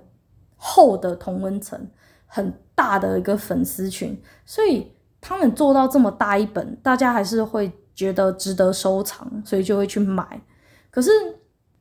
[0.55, 1.79] 厚的同温层，
[2.25, 10.41] 很大的一个粉丝群，所以他们做到这么大一本，大家还是会觉得值得收藏，所以就会去买。
[10.89, 11.11] 可是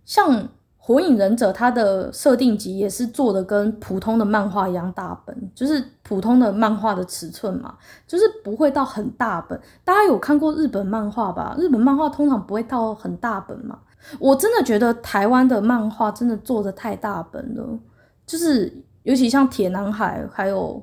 [0.05, 0.31] 像
[0.77, 9.59] 《火影忍者》，它的设定集也是做的跟普通的漫画一样大本，就是普通的漫画的尺寸嘛，就是不会到很大本。
[9.83, 11.57] 大家有看过日本漫画吧？
[11.59, 13.79] 日本漫画通常不会到很大本嘛。
[14.19, 17.79] 我真的觉得台湾的漫画真的做得太大本了，
[18.27, 18.73] 就是
[19.03, 20.83] 尤其像《铁男孩》还有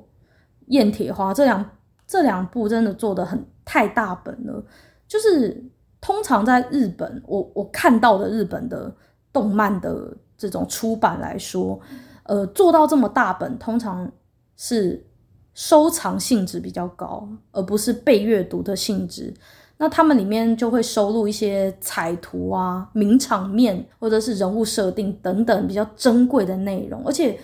[0.68, 1.70] 燕铁花》这两
[2.06, 4.64] 这两部真的做得很太大本了。
[5.06, 5.64] 就是
[6.00, 8.94] 通常在日本，我我看到的日本的
[9.32, 11.78] 动漫的这种出版来说，
[12.24, 14.10] 呃，做到这么大本，通常
[14.56, 15.06] 是
[15.54, 19.34] 收藏性质比较高，而不是被阅读的性质。
[19.80, 27.38] 那他们里面就会收录一些彩图啊、名场面或者是人物设定等等比较珍贵的内容，而且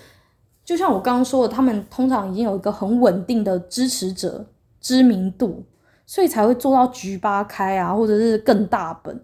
[0.64, 4.45] 就像我刚刚说的，他们通常已经有一个很稳定的支持者
[4.80, 5.62] 知名度，
[6.07, 9.22] 所以才会做到局八开啊，或者是更大本。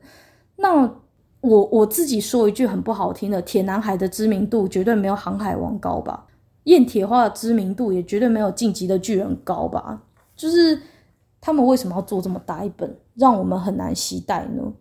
[0.54, 0.88] 那
[1.40, 6.26] 我我自己说一句很不好听的，铁男孩的知名度绝对没有航海王高吧？
[6.64, 10.00] 燕铁花的知名度也绝对没有进击的巨人高吧？
[10.36, 10.80] 就是。
[11.50, 14.72] 他们为什么要做这么大一本，让我们很难携带呢？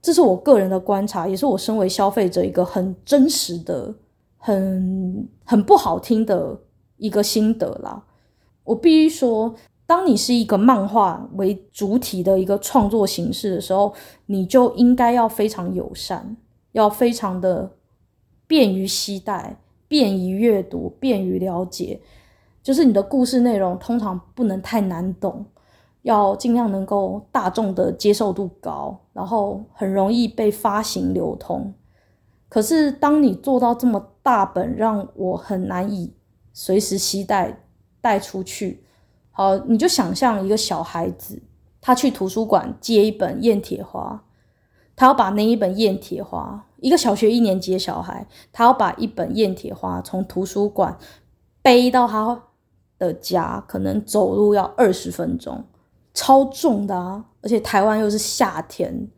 [0.00, 3.94] 这是我个人的观察，也是我身为消费者一个很真实的、
[4.38, 6.58] 很很不好听的
[6.96, 8.02] 一个心得啦。
[8.64, 9.54] 我必须说，
[9.84, 13.92] 当你是一个漫画为主体的一个创作形式的时候，
[14.24, 16.38] 你就应该要非常友善，
[16.72, 17.70] 要非常的
[18.46, 22.00] 便于携带、便于阅读、便于了解。
[22.62, 25.44] 就是你的故事内容通常不能太难懂。
[26.08, 31.74] 要尽量能够大众的接受度高，然后很容易被发行流通。
[32.48, 36.14] 可是当你做到这么大本，让我很难以
[36.54, 37.60] 随时携带
[38.00, 38.82] 带出去。
[39.30, 41.42] 好，你就想象一个小孩子，
[41.78, 44.24] 他去图书馆借一本《燕铁花》，
[44.96, 50.96] 他要把那一本《燕铁花》，一个小学一年级的小孩，他要把一本《燕铁花》从图书馆
[51.60, 52.44] 背到他
[52.98, 55.62] 的家，可能走路要二十分钟。
[56.18, 57.24] 超重的啊！
[57.42, 59.08] 而且台湾又是夏天，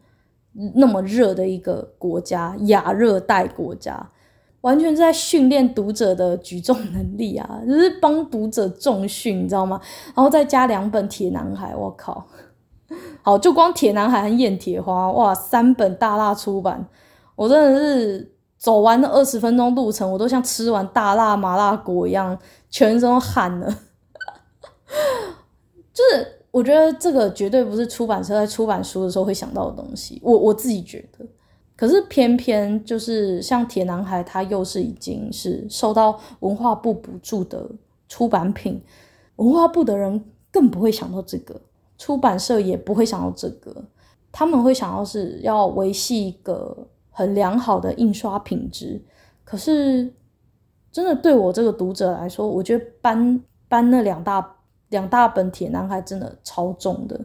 [0.75, 4.11] 那么热的一个国家，亚热带国家，
[4.61, 9.81] 完全是在训练读者的举重能力啊， 就是帮读者重训，你知道吗？
[10.15, 12.27] 然后再加两本《铁男孩》，我靠！
[13.25, 16.87] 好，就光《铁男孩》和《燕铁花》，哇，三本大辣出版，
[17.35, 22.39] 我真的是走完那二十分钟路程，我都像吃完大辣麻辣锅一样，
[22.69, 23.75] 全身都汗了，
[25.95, 26.40] 就是。
[26.51, 31.25] 我觉得这个绝对不是出版社在出版书的时候会想到的东西，我我自己觉得。
[31.77, 37.65] 可是偏偏就是像铁男孩，他又是已经是受到文化部补助的
[38.09, 38.83] 出版品，
[39.37, 41.59] 文化部的人更不会想到这个，
[41.97, 43.75] 出版社也不会想到这个，
[44.33, 46.77] 他们会想到是要维系一个
[47.11, 49.01] 很良好的印刷品质。
[49.45, 50.13] 可是
[50.91, 54.57] 真的对我这个读者来说，我觉得搬搬那两大。
[54.91, 57.19] 两大本铁男孩真的超重的，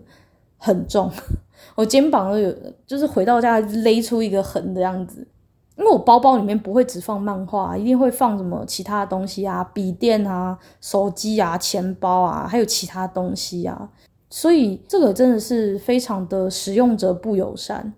[0.57, 1.11] 很重，
[1.75, 2.55] 我肩膀都有，
[2.87, 5.27] 就是回到家勒出一个痕的样子。
[5.77, 13.89] 因为我包包里面不会只放漫画，一定会放什么其他东西啊，笔电啊、手机啊、钱包啊，还有其他东西啊。
[14.29, 17.93] 所以这个真的是非常的使用者不友善。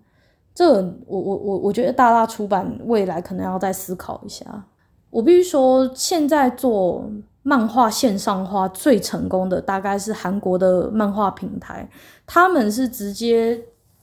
[0.56, 4.66] 这个我我我我觉得大大出版未来可能要再思考一下。
[5.12, 7.08] 我必须说，现在做。
[7.48, 11.90] 漫画线上化最成功的大概是韩国的漫画平台，
[12.26, 13.58] 他们是直接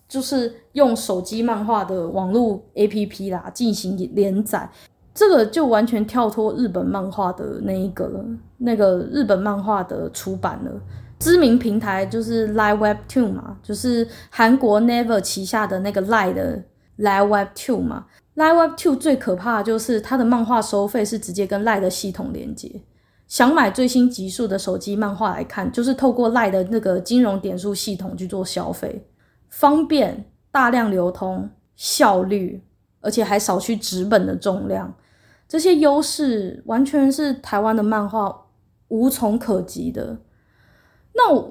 [0.09, 4.67] 就是用手机漫画的网络 APP 啦进行连载，
[5.13, 8.25] 这个就完全跳脱日本漫画的那一个了，
[8.57, 10.81] 那个日本漫画的出版了。
[11.19, 16.63] 知名平台就是 LINE Webtoon 嘛，就是韩国 Naver 旗下的那个 LINE 的
[16.97, 18.07] LINE Webtoon 嘛。
[18.37, 22.81] LINE Webtoon 最可怕就是它的漫画收费是直接跟 LINE 的系统连接。
[23.35, 29.09] 想买最新集数的手机漫画来看，就是透过 LINE 的那个金融点数系统去做消费，
[29.49, 32.63] 方便、大量流通、效率，
[33.01, 34.95] 而且还少去纸本的重量，
[35.49, 38.47] 这些优势完全是台湾的漫画
[38.87, 40.19] 无从可及的。
[41.15, 41.51] 那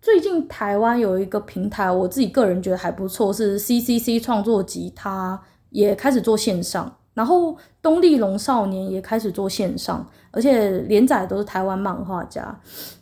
[0.00, 12.58] 最近台湾有一个平台，我自己个人觉得还不错，是 CCC 创作集，它也开始做线上，然后东立龙少年也开始做线上，而且连载都是台湾漫画家。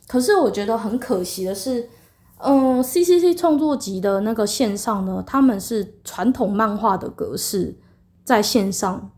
[0.07, 1.89] 可是我觉得很可惜的是，
[2.37, 7.75] 嗯，CCC 创作集的那个线上呢，他们是传统漫画的格式
[8.23, 9.09] 在线上，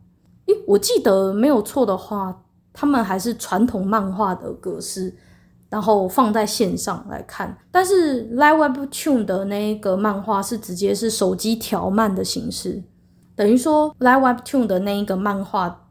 [0.46, 5.16] 诶，我记得没有错的话，他们还是传统漫画的格式。
[5.70, 12.84] 然后放在线上来看，但是 LINE Webtoon 的那个漫画是直接是手机条漫的形式，
[13.36, 15.83] 等于说 Live Webtoon 的那一个漫画，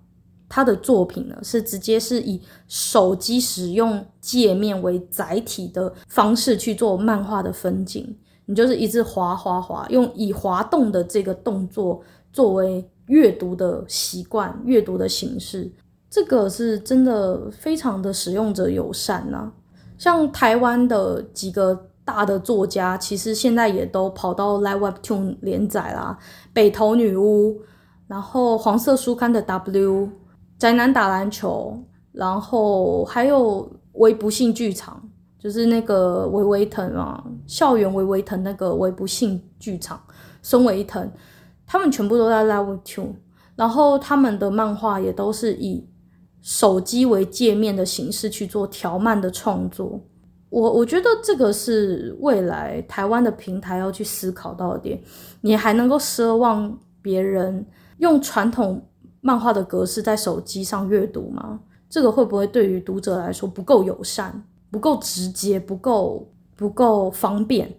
[0.55, 2.39] 它的作品呢是直接是以
[2.69, 12.03] 手机使用界面为载体的方式去做漫画的分镜，你就是一直滑滑滑，用以滑动的这个动作
[12.35, 15.73] 作为阅读的习惯、阅读的形式，
[16.11, 19.51] 这个是真的非常的使用者友善呐、
[19.97, 26.19] 像台湾的几个大的作家，其实现在也都跑到 Live Webtoon 连载啦。
[26.53, 27.63] 北投女巫，
[28.07, 30.11] 然后黄色书刊的 W，
[30.59, 31.77] 宅男打篮球，
[32.13, 35.03] 然后还有微不幸剧场，
[35.39, 40.01] 就是那个微微腾啊，校园微微腾那个微不幸剧场，
[40.43, 41.11] 孙维腾，
[41.67, 43.13] 他们全部都在 LINE Webtoon，
[43.57, 45.89] 然后他们的漫画也都是以。
[46.45, 50.01] 手机为界面的形式去做条漫的创作，
[50.49, 55.01] 我我觉得这个是未来台湾的平台要去思考到的点。
[55.43, 57.65] 你还能够奢望别人
[57.99, 58.85] 用传统
[59.23, 61.61] 漫画的格式在手机上阅读吗？
[61.89, 67.73] 这个会不会对于读者来说不够友善、不够直接、不够不够方便？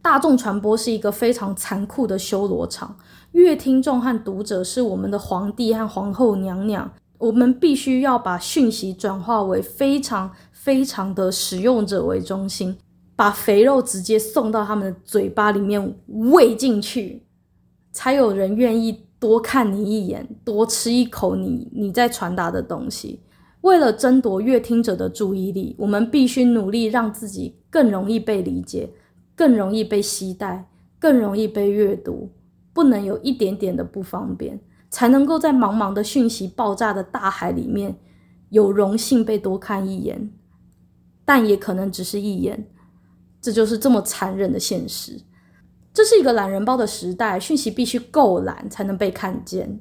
[0.00, 2.96] 大众传播是一个非常残酷的修罗场，
[3.32, 6.92] 阅听众和读者是我们的皇帝和皇后娘娘。
[7.18, 12.76] 我们必须要把讯息转化为非常非常的使用者为中心，
[13.16, 17.26] 把肥肉直接送到他们的嘴巴里面喂进去，
[17.90, 23.20] 才有人愿意多看你一眼，多吃一口你你在传达的东西。
[23.62, 28.90] 为了争夺阅听者的注意力，我们必须努力让自己更容易被理解，
[29.34, 32.30] 更容易被携带，更容易被阅读，
[32.72, 34.60] 不能有一点点的不方便。
[34.88, 37.98] 才能够在茫茫的讯息爆炸的大海里面，
[38.50, 40.30] 有荣幸被多看一眼，
[41.24, 42.68] 但也可能只是一眼。
[43.40, 45.20] 这就是这么残忍的现实。
[45.96, 49.80] 这是一个懒人包的时代，讯息必须够懒才能被看见。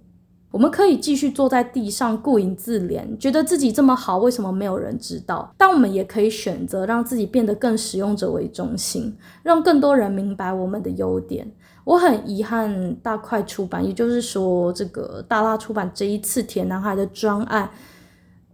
[0.50, 5.54] 我们可以继续坐在地上顾影自怜，觉得自己这么好，为什么没有人知道？
[5.58, 9.14] 但我们也可以选择让自己变得更使用者为中心，
[9.44, 11.52] 让更多人明白我们的优点。
[11.84, 17.70] 我很遗憾，大块出版，也就是说，这个大辣出版这一次《铁男孩》的专案，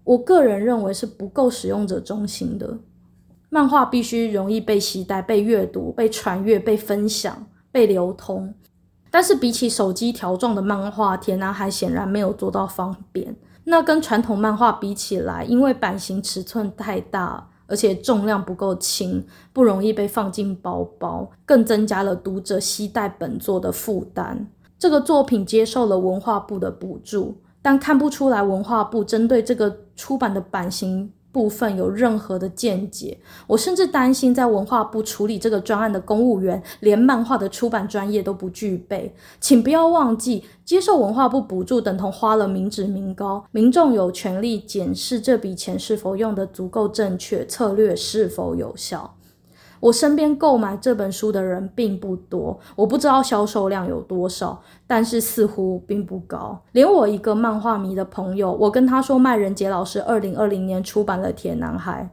[0.04, 2.80] 我个人认为是不够使用者中心的。
[3.50, 8.54] 漫画必须容易被携带、被阅读、被传阅、被分享、被流通。
[9.10, 13.36] 但是比起手机条状的漫画，《铁男孩》显然没有做到方便。
[13.64, 17.48] 那跟传统漫画比起来，因为版型尺寸太大。
[17.68, 24.46] 而且重量不够轻，不容易被放进包包，更增加了读者携带本作的负担。
[24.78, 33.18] 这个作品接受了文化部的补助，但看不出来文化部针对这个出版的版型部分有任何的见解，
[33.48, 39.16] 我甚至担心在文化部处理这个专案的公务员连漫画的出版专业都不具备。
[39.40, 49.16] 请不要忘记，接受文化部补助等同花了民脂民膏，民众有权利检视这笔钱是否用得足够正确，策略是否有效。
[49.82, 56.64] 我身边购买这本书的人并不多，我不知道销售量有多少，但是似乎并不高。
[56.72, 62.10] 连我一个漫画迷的朋友，我跟他说麦仁杰老师二零二零年出版了《铁男孩》，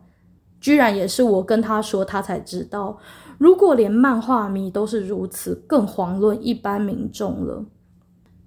[0.60, 2.98] 居然也是我跟他说，他才知道。
[3.36, 7.64] 如果连漫画迷都是如此，更遑论一般民众了。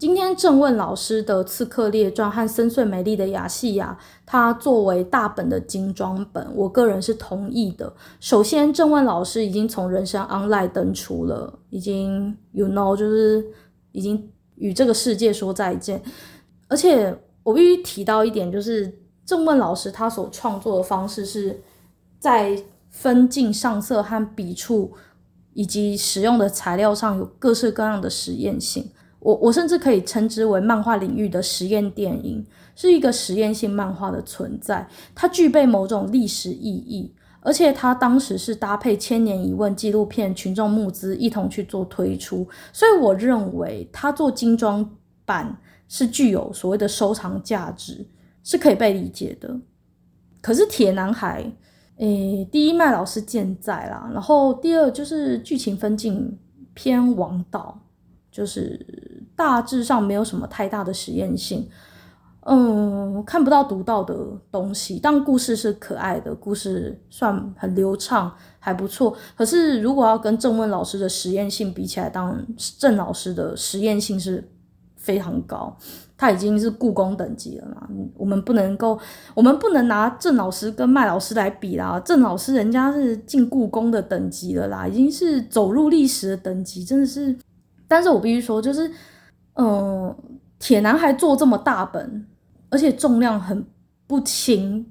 [0.02, 3.96] 今天郑问老师的《刺客列传》和深邃美丽的亚细亚，
[4.26, 7.94] 它作为大本的精装本，我个人是同意的。
[8.20, 13.46] 首先，郑问老师已经从人生 online 登出了，已经 you know 就是
[13.92, 16.02] 已经与这个世界说再见。
[16.68, 18.92] 而且我必须提到一点，就是
[19.24, 21.62] 郑问老师他所创作的方式是
[22.18, 24.94] 在分镜、上色和笔触
[25.54, 28.90] 以及使用的材料上有各式各样的实验性。
[29.22, 32.44] 我我甚至可以称之为漫画领域的实验电影，
[32.76, 34.88] 是一个实验性漫画的存在。
[35.14, 45.56] 它具备某种历史意义，而且它当时是搭配《千年一问》纪录片群众募资一同去做推出，所以我认为它做精装版
[45.88, 48.04] 是具有所谓的收藏价值，
[48.44, 49.56] 是可以被理解的。
[50.42, 51.44] 可是《铁男孩》
[52.04, 56.40] 诶，第一麦老师健在啦，然后第二就是剧情分镜
[56.74, 57.78] 偏王道。
[58.32, 58.80] 就是
[59.42, 61.68] 大致上没有什么太大的实验性，
[62.42, 64.16] 嗯，看不到独到的
[64.52, 65.00] 东西。
[65.02, 69.18] 但故事是可爱的，故事算很流畅，还不错。
[69.36, 72.46] 可是如果要跟郑问老师的实验性比起来，当然
[72.78, 74.48] 郑老师的实验性是
[74.96, 75.76] 非常高，
[76.16, 77.90] 他已经是故宫等级了嘛。
[78.16, 79.00] 我们不能够，
[79.34, 82.00] 我们不能拿郑老师跟麦老师来比啦。
[82.06, 87.36] 郑老师人家是进故宫的等级了啦，已经是走入历史的等级，真的是。
[87.88, 88.90] 但是我必须说，就是，
[89.54, 90.16] 嗯、
[90.60, 92.28] 铁男孩做这么大本，
[92.70, 93.66] 而且重量很
[94.08, 94.86] 不轻，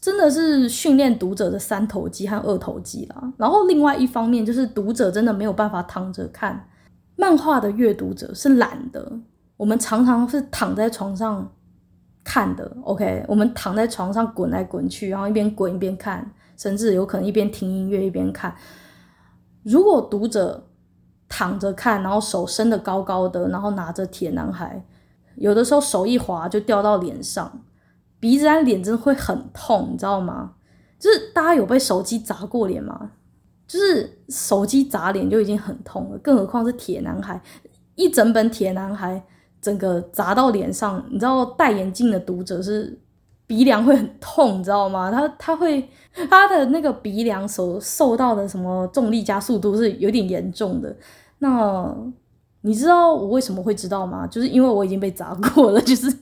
[0.00, 3.32] 真的是训练读者的三头肌和二头肌啦。
[3.36, 6.68] 然后另外一方面，就是读者真的没有办法躺着看
[7.16, 9.12] 漫画的阅读者是懒的，
[9.56, 11.52] 我们常常是躺在床上
[12.22, 12.76] 看的。
[12.84, 18.54] OK，我们躺在床上滚来滚去，然后一边滚一边看，甚至有可能一边听音乐一边看。
[19.64, 20.67] 如果读者
[21.28, 24.84] 躺着看，然后手伸得高高的，然后拿着铁男孩，
[25.36, 27.60] 有的时候手一滑就掉到脸上，
[28.18, 30.54] 鼻子和脸真的会很痛，你知道吗？
[30.98, 33.12] 就是大家有被手机砸过脸吗？
[33.66, 37.40] 就是手机砸脸就已经很痛了，更何况是铁男孩，
[37.94, 39.22] 一整本铁男孩
[39.60, 42.98] 整个砸到脸上，你知道戴眼镜的读者是
[43.48, 45.10] 鼻梁会很痛，你知道吗？
[45.10, 45.88] 他他会
[46.30, 50.94] 他的那个鼻梁所受到的什么重力加速度是有点严重的。
[51.38, 51.92] 那
[52.60, 54.26] 你知道我为什么会知道吗？
[54.26, 56.14] 就是因为我已经被砸过了， 就是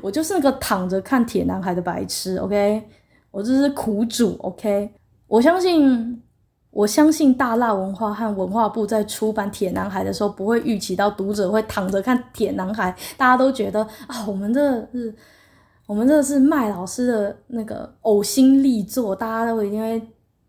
[0.00, 2.82] 我就是那个躺着看铁男孩的白痴，OK，
[3.30, 4.90] 我这是苦主，OK，
[5.26, 6.22] 我相信，
[6.70, 14.60] 我相信大辣文化和文化部在出版铁男孩的时候，不会预期到读者会躺着看铁男孩，大家都觉得啊，我们这
[14.92, 15.14] 是，
[15.88, 20.00] 我们这是麦老师的那个呕心力作，大家都一定会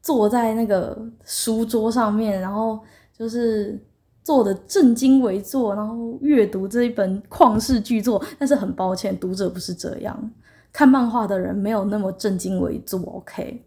[0.04, 2.80] 坐在那个书桌上面，然后。
[3.20, 3.78] 就是
[4.24, 8.24] 做的正襟危坐，然后阅读这一本旷世巨作。
[8.38, 10.32] 但是很抱歉，读者不是这样，
[10.72, 12.98] 看漫画的人没有那么正襟危坐。
[13.02, 13.62] OK，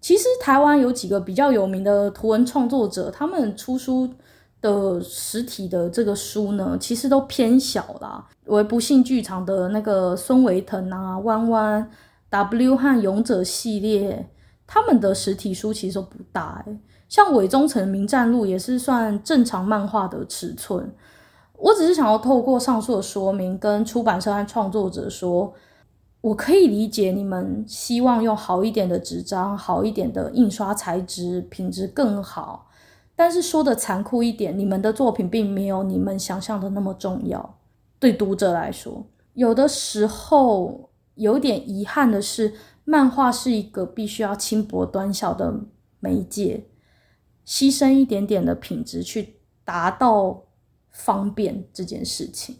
[0.00, 4.12] 其实台湾有几个比较有名的图文创作者，他们出书
[4.66, 8.26] 的实体的这个书呢，其实都偏小啦。
[8.46, 11.90] 为不幸剧场的那个孙维腾啊、弯弯
[12.30, 14.28] W 和勇者系列，
[14.66, 20.92] 他们的实体书其实都不大欸像尾中城名战录也是算正常漫画的尺寸，
[21.56, 25.54] 我只是想要透过上述的说明，跟出版社和创作者说，
[26.20, 32.66] 我可以理解你们希望用好一点的纸张、好一点的印刷材质，品质更好。
[33.16, 37.58] 但是说的残酷一点，你们的作品并没有你们想象的那么重要。
[37.98, 42.52] 对读者来说，有的时候有点遗憾的是，
[42.84, 45.60] 漫画是一个必须要轻薄短小的
[45.98, 46.66] 媒介。
[47.46, 50.42] 牺牲一点点的品质去达到
[50.90, 52.58] 方便这件事情。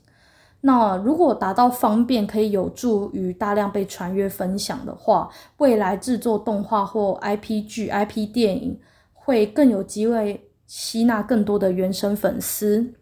[0.63, 5.29] 那如果达到方便，可以有助于大量被传阅分享的话，
[5.59, 8.81] 未来制作动画或 IP 剧、IP 电影
[9.13, 12.95] 会更有机会吸纳更多的原生粉丝。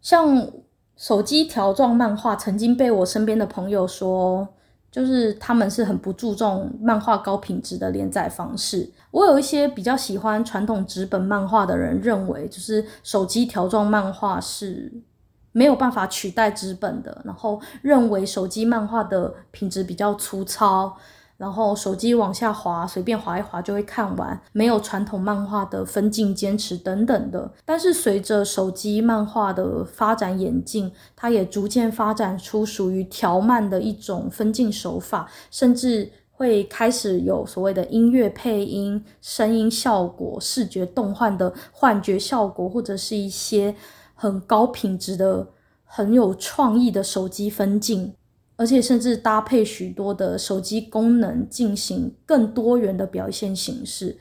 [0.00, 0.48] 像
[0.96, 4.48] 手机条状漫画，曾经被我身边的朋友说。
[4.92, 8.86] 就是他们是很不注重漫画高品质的连载方式。
[9.10, 14.92] 我有一些比较喜欢传统纸本漫画的人认为，就是手机条状漫画是
[15.52, 20.94] 没有办法取代纸本的，然后认为手机漫画的品质比较粗糙。
[21.42, 27.52] 然后手机往下滑，随便滑一滑就会看完，没有传统漫画的分镜坚持等等的。
[27.64, 43.74] 但是随着手机漫画的发展演进，它也逐渐发展出属于条漫的一种分镜手法，甚至会开始有所谓的音乐配音、声音效果、视觉动画的幻觉效果，或者是一些
[44.14, 45.48] 很高品质的。
[45.94, 48.14] 很有创意的手机分镜，
[48.56, 54.18] 而且甚至搭配许多的手机功能进行更多元的表现形式。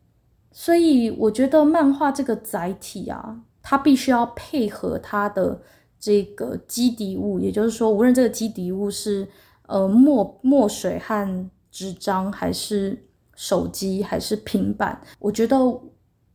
[0.52, 5.62] 所以我觉得漫画这个载体啊，它必须要配合它的
[6.00, 9.28] 这个基底物，也就是说，无论这个基底物是
[9.68, 13.06] 呃墨墨水和纸张，还是
[13.36, 15.58] 手机，还是平板，我觉得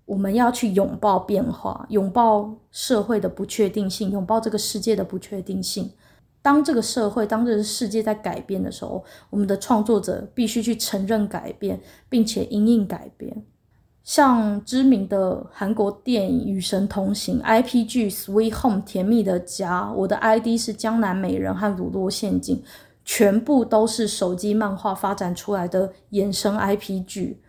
[0.07, 5.90] 我们要去拥抱变化，拥抱社会的不确定性，拥抱这个世界的不确定性。
[6.47, 13.44] 当这个社会、当这个世界在改变的时候，我们的创作者必须去承认改变，并且因应改变。
[14.05, 22.62] 像知名的韩国电影《与神同行》IP 剧《Sweet Home》甜蜜的家，我的 ID 是江南美人和鲁洛陷阱，
[23.05, 27.42] 全部都是手机漫画发展出来的衍生 IP 剧。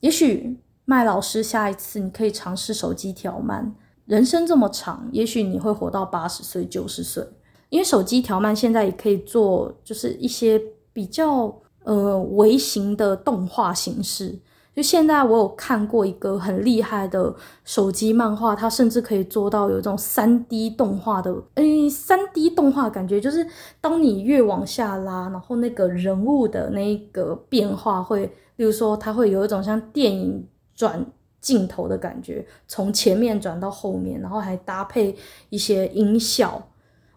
[0.00, 3.72] 也许麦老师下一次你可以尝试手机条漫。
[4.06, 7.24] 人生这么长，也许你会活到八十岁、九十岁，
[7.72, 10.60] 因为手机条漫现在也可以做，就是一些
[10.92, 11.50] 比较
[11.84, 14.38] 呃微型的动画形式。
[14.76, 23.46] 就现在，我有看过一个很厉害的手机漫画，它甚至可以做到有一种三 D 动画的，诶，三 D 动画感觉就是，
[23.80, 31.02] 当你越往下拉，然后那个人物的那个变化会，例如说，它会有一种像电影转
[31.40, 35.16] 镜头的感觉，从前面转到后面，然后还搭配
[35.48, 36.62] 一些音效。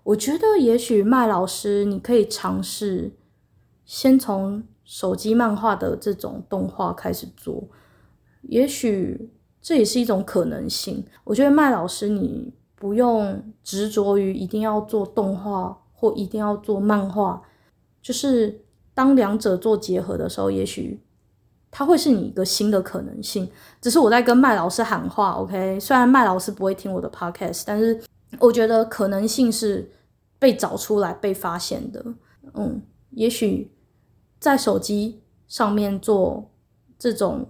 [0.06, 3.12] 我觉得也许麦老师，你可以尝试
[3.86, 4.64] 先从。
[4.88, 7.68] 手机漫画的这种动画开始做，
[8.44, 11.04] 也许这也是一种可能性。
[11.24, 17.42] 我觉得麦老师，你不用执着于一定要做动画或一定要做漫画，
[18.00, 21.02] 就是当两者做结合的时候，也许
[21.72, 23.50] 它会是你一个新的可能性。
[23.82, 25.80] 只是我在跟麦老师喊话，OK？
[25.80, 28.00] 虽然麦老师不会听我的 podcast，但是
[28.38, 29.90] 我觉得可能性是
[30.40, 32.06] 被找出来、被发现的。
[32.54, 32.82] 嗯，
[33.12, 33.72] 也许。
[34.38, 36.52] 在手机上面做
[37.00, 37.50] 这种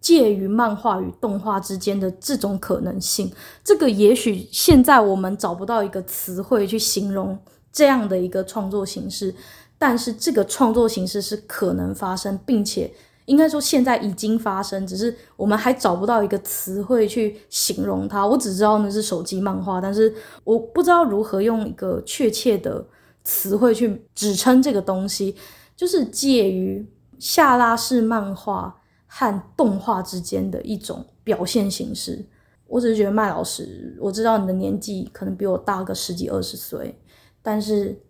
[0.00, 7.38] 介于漫画与动画之间的这种可能性，这个也许现在我们找不到一个词汇去形容
[7.70, 9.32] 这样的一个创作形式，
[9.78, 12.92] 但是这个创作形式是可能发生，并且
[13.26, 18.26] 应该说现在已经发生，只是我们还找不到一个词汇去形容它。
[18.26, 20.14] 我只知道那是手机漫画，但是
[20.44, 22.86] 我不知道如何用一个确切的
[23.22, 25.36] 词汇去指称这个东西。
[25.76, 32.24] 就是介于下拉式漫画和动画之间的一种表现形式。
[32.68, 36.96] 我只是觉得麦老师，我知道你的年纪可能比我大个十几二十岁，
[37.42, 38.00] 但是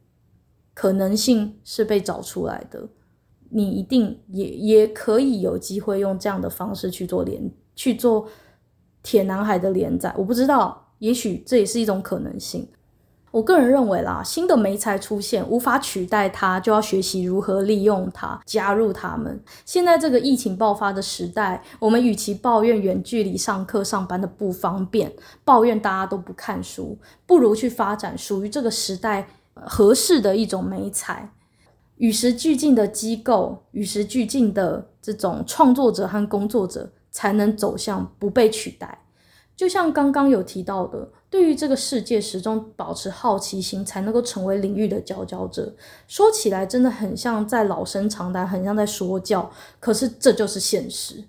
[0.74, 2.86] 可能性是被找出来的。
[3.54, 8.26] 你一定也也可以有机会用这样的方式去做连去做
[9.00, 10.12] 铁男孩的连载。
[10.18, 12.68] 我不知道，也许这也是一种可能性。
[13.30, 19.40] 我个人认为啦，新的媒材出现，无法取代它，就要学习如何利用它，加入他们。
[19.64, 25.12] 现在这个疫情爆发的时代，我们与其抱怨远距离上课上班的不方便，
[25.44, 26.96] 抱怨大家都不看书，
[27.26, 31.28] 不如去发展属于这个时代合适的一种媒材，
[31.96, 39.00] 与时俱进的机构，与时俱进的这种创作者和工作者，才能走向不被取代。
[39.56, 41.08] 就像刚刚有提到的。
[41.30, 45.74] 对于这个世界始终保持好奇心，才能够成为领域的佼佼者。
[46.06, 49.50] 说起来真的很像在老生常谈，很像在说教。
[49.80, 51.24] 可是这就是现实。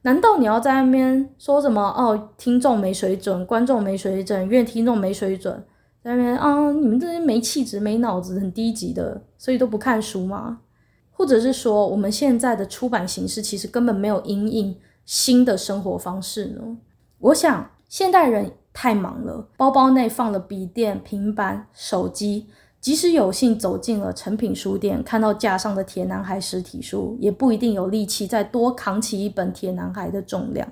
[0.00, 1.82] 难道你要在那边说什么？
[1.94, 5.62] 哦，听众没水准，观众没水准，因为听众没水准，
[6.02, 10.60] 在那边啊，你们这些没气质、没脑子、很低级的，所以都不看书吗？
[11.10, 16.78] 或者是说，我们现在的出版形式其实根本没有因应新的生活方式呢？
[17.18, 18.52] 我想现代人。
[18.72, 22.46] 太忙了，包包内放了笔电、平板、手机，
[22.80, 30.70] 即使有幸走进了成品书店，看到架上的《铁男孩》实体书，也不一定有力气再多扛起一本《铁男孩》的重量。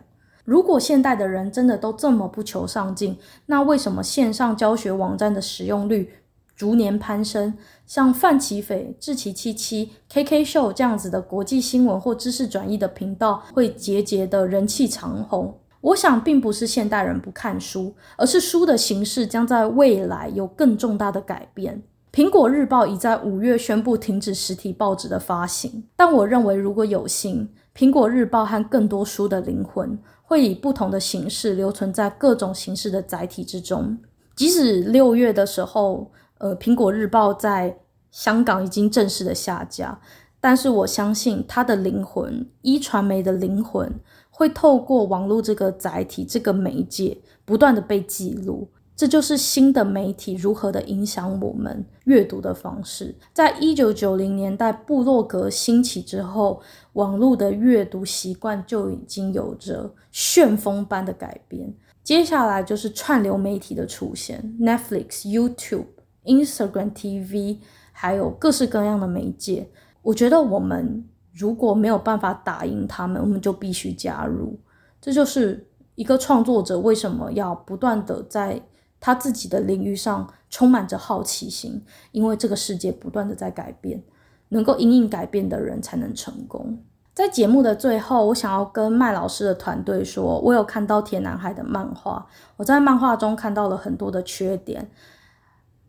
[0.48, 6.10] 如果现代的人真的都这么不求上进，那为什么线上教学网站的使用率
[6.56, 7.52] 逐年攀升？
[7.84, 15.54] 像范琪斐、志奇七七、KK 秀这样子的国际新闻或知识转移的频道，会节节的人气长红。
[15.82, 21.82] 我想，并不是现代人不看书，而是书的形式将在未来有更重大的改变。
[22.10, 29.96] 苹果日报已在五月宣布停止实体报纸的发行，但我认为，如果有幸，苹果日报和更多书的灵魂
[30.28, 33.96] 会以不同的形式留存在各种形式的载体之中。
[34.36, 37.78] 即使六月的时候，呃，苹果日报在
[38.10, 39.98] 香港已经正式的下架，
[40.38, 43.90] 但是我相信它的灵魂，一传媒的灵魂。
[44.30, 48.68] 会透过网络这个载体、这个媒介，不断的被记录。
[48.98, 53.14] 这就是新的媒体如何的影响我们阅读的方式。
[53.32, 56.60] 在一九九零年代部落格兴起之后，
[56.94, 61.72] 网络的阅读习惯就已经有着旋风般的改变。
[62.02, 65.86] 接下来就是串流媒体的出现，Netflix、YouTube、
[66.24, 67.58] Instagram TV，
[67.92, 69.70] 还有各式各样的媒介。
[70.02, 74.58] 我觉得我们如果没有办法打赢他们，我们就必须加入。
[75.00, 78.60] 这就是一个创作者为什么要不断的在。
[79.00, 84.02] 他自己的领域上充满着好奇心，因为这个世界不断的在改变，
[84.48, 86.82] 能够因应改变的人才能成功。
[87.14, 92.26] 在节目的最后，我想要跟麦老师的团队说，我有看到铁男孩的漫画，
[92.56, 94.88] 我在漫画中看到了很多的缺点，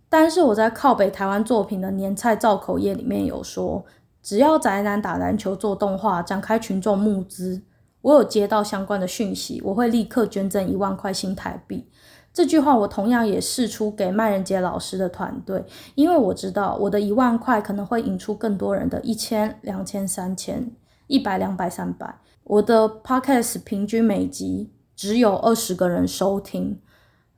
[0.09, 3.85] 但是我在靠北台湾作品的年菜造口业里面有说，
[4.23, 7.61] 只要宅男打篮球做动画，展开群众募资，
[8.01, 11.87] 我有接到相关的讯息，我会立刻捐赠一万块新台币。
[12.31, 15.65] 这句话我同样也试出给麦人杰老师的团队，
[15.95, 20.71] 因为我知道我的一万块可能会引出更多人的一千、两千、三千、
[21.07, 22.19] 一百、两百、三百。
[22.43, 26.79] 我的 podcast 平均每集只有二十个人收听，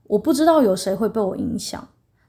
[0.03, 1.87] 我不知道有谁会被我影响，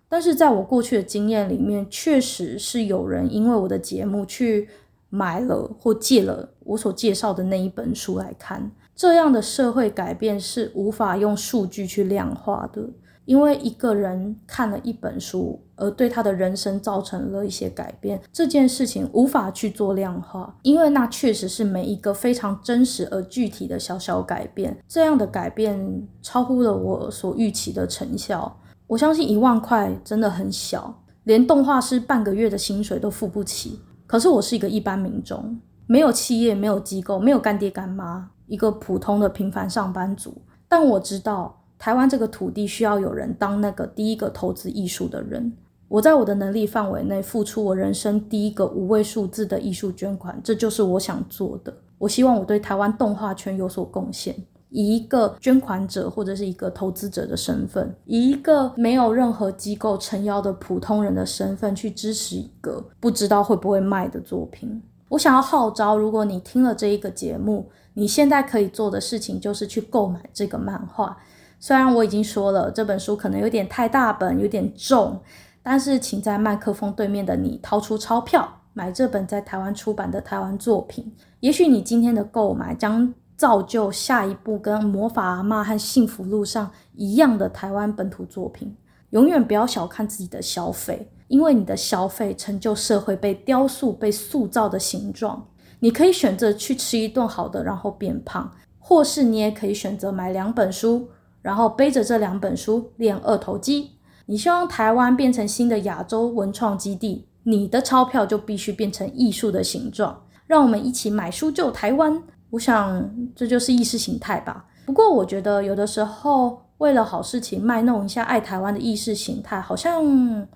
[0.08, 4.68] 但是在我过去的经验里面，确实是有人因为我的节目去
[5.10, 8.72] 买了或借了我所介绍的那一本书来看。
[9.02, 12.88] 这样的社会改变是无法用数据去量化的，
[13.24, 24.78] 因为一个人看了一本书，而对他的人生造成了一些改变，这件事情无法去做量化，因为那确实是每一个非常真实而具体的小小改变。
[24.86, 28.60] 这样的改变超乎了我所预期的成效。
[28.86, 33.80] 我相信一万块真的很小，连动画师半个月的薪水都付不起。
[34.06, 38.28] 可是我是一个一般民众，没有企业，没有机构，没有干爹干妈。
[38.52, 40.36] 一个普通的平凡上班族，
[40.68, 45.50] 但我知道台湾这个土地需要有人当那个第一个投资艺术的人。
[45.88, 51.74] 我在我的能力范围内付出我人生第一个五位数字的艺术捐款，这就是我想做的。
[51.96, 54.36] 我希望我对台湾动画圈有所贡献，
[54.68, 64.82] 以一个捐款者或者是一个投资者的身份，以一个没有任何机构撑腰的普通人的身份去支持一个不知道会不会卖的作品。
[65.08, 71.16] 我想要号召，如果你听了这一个节目，你现在可以做的事情就是去购买这个漫画。
[71.58, 75.20] 虽然我已经说了这本书可能有点太大本，有点重，
[75.62, 81.14] 但是请在麦克风对面的你掏出钞票买这本在台湾出版的台湾作品。
[81.40, 88.76] 也许你今天的购买将造就下一部跟《魔法阿嬷》和《幸福路上》一样的台湾本土作品。
[89.10, 95.46] 永远不要小看自己的消费，因为你的消费成就社会被雕塑、被塑造的形状。
[95.82, 101.08] 你可以选择去吃一顿好的，然后变胖，或是你也可以选择买两本书，
[101.42, 103.90] 然后背着这两本书练二头肌。
[104.26, 110.22] 你希望台湾变成新的亚洲文创基地，你的钞票就必须变成艺术的形状。
[110.46, 112.22] 让我们一起买书救台湾。
[112.50, 114.64] 我想这就是意识形态吧。
[114.86, 120.46] 不过我觉得有的时候为了好事情卖弄一下爱台湾的意识形态，好像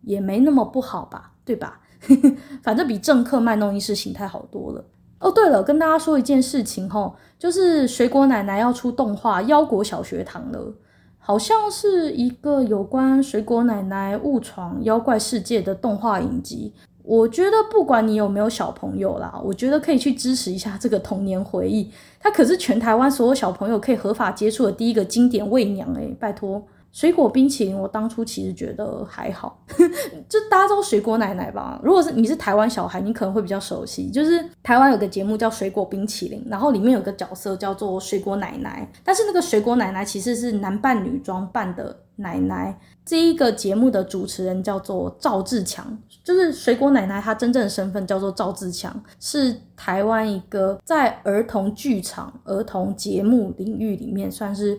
[0.00, 1.78] 也没那么不好吧，对吧？
[2.62, 4.84] 反正比政客卖弄意识形态好多了。
[5.20, 10.74] 哦，对了，跟大家说一件事情齁，就是水果奶奶要出动画《妖果小学堂》了，
[11.18, 16.72] 好像是一个有关水果奶奶误闯妖怪世界的动画影集。
[17.04, 21.90] 我觉得不管你有没有小朋友啦，我觉得可以去支持一下这个童年回忆。
[22.18, 26.64] 它可是全台湾所有小朋友可以合法接触的第一个经典伪娘诶，拜托。
[26.92, 29.58] 水果冰淇淋，我当初其实觉得还好，
[30.28, 31.80] 就大家知道水果奶奶吧？
[31.82, 34.10] 如果是你是台湾小孩，你可能会比较熟悉。
[34.10, 42.78] 就是台湾有个节目叫水果冰淇淋，然后里面有个角色叫做水果奶奶，但是那个水果奶奶其实是男扮女装扮的奶奶。
[43.06, 54.78] 这一个节目的主持人叫做赵志强，就是水果奶奶她真正的身份叫做赵志强，是台湾一个在儿童剧场、儿童节目领域里面算是。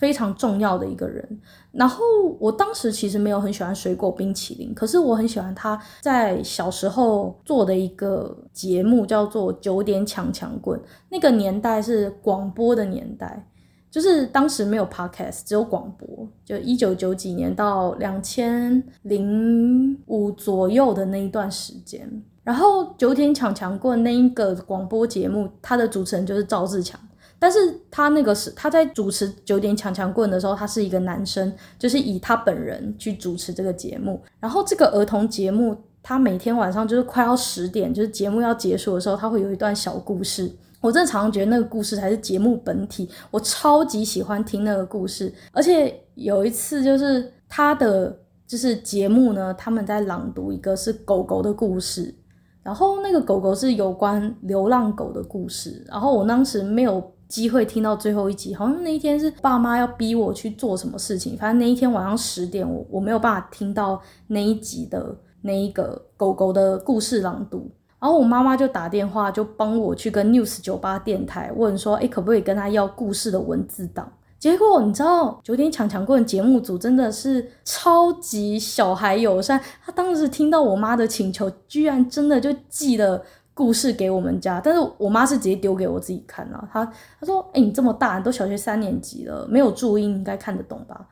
[0.00, 1.40] 非常重要的一个人，
[1.72, 2.02] 然后
[2.38, 10.80] 我当时其实没有很喜欢水果冰淇淋，可是我很喜欢他在小时候做的一个节目，叫做《九点抢抢棍》。
[11.10, 13.46] 那个年代是广播的年代，
[13.90, 22.22] 就是当时没有 podcast，只有广播，就一九九几年到两千零五左右的那一段时间。
[22.42, 26.98] 然后《九点抢抢棍》那一个广播节目，他的主持人就是赵自强。
[27.40, 27.58] 但是
[27.90, 34.22] 他那个是他在主持九点抢强棍的时候，他是一个男生，就是以他本人去主持这个节目。
[34.38, 40.52] 然后这个儿童节目，他每天晚上就是快要十点，就是节目要结束的时候，他会有一段小故事。
[40.82, 45.32] 我真的常常觉得那个故事才是节目本体，我超级喜欢听那个故事。
[45.52, 48.14] 而且有一次就是他的
[48.46, 52.14] 就是节目呢，他们在朗读一个是狗狗的故事，
[52.62, 57.10] 然后那个狗狗是有关流浪狗的故事，然后我当时没有。
[57.30, 67.70] 机会听到最后一集，好像那一天是爸妈要逼我去做什么事情，反正那一天晚上十点，我我没有办法听到那一集的那一个狗狗的故事朗读，
[68.00, 74.12] 然后我妈妈就打电话就帮我去跟 News 酒吧电台问说，哎，可不可以跟他要故事的文字档？
[74.40, 83.22] 结果你知道，九点抢抢棍节目组真的是超级小孩友善，他当时听到我妈的请求，居然真的就寄了。
[83.60, 86.66] 故事给我们家，但是我妈是直接丢给我自己看了。
[86.72, 86.82] 她
[87.20, 91.06] 她说：“哎、你这么大，你都小学三年级了，没有注音，应该看得懂吧？”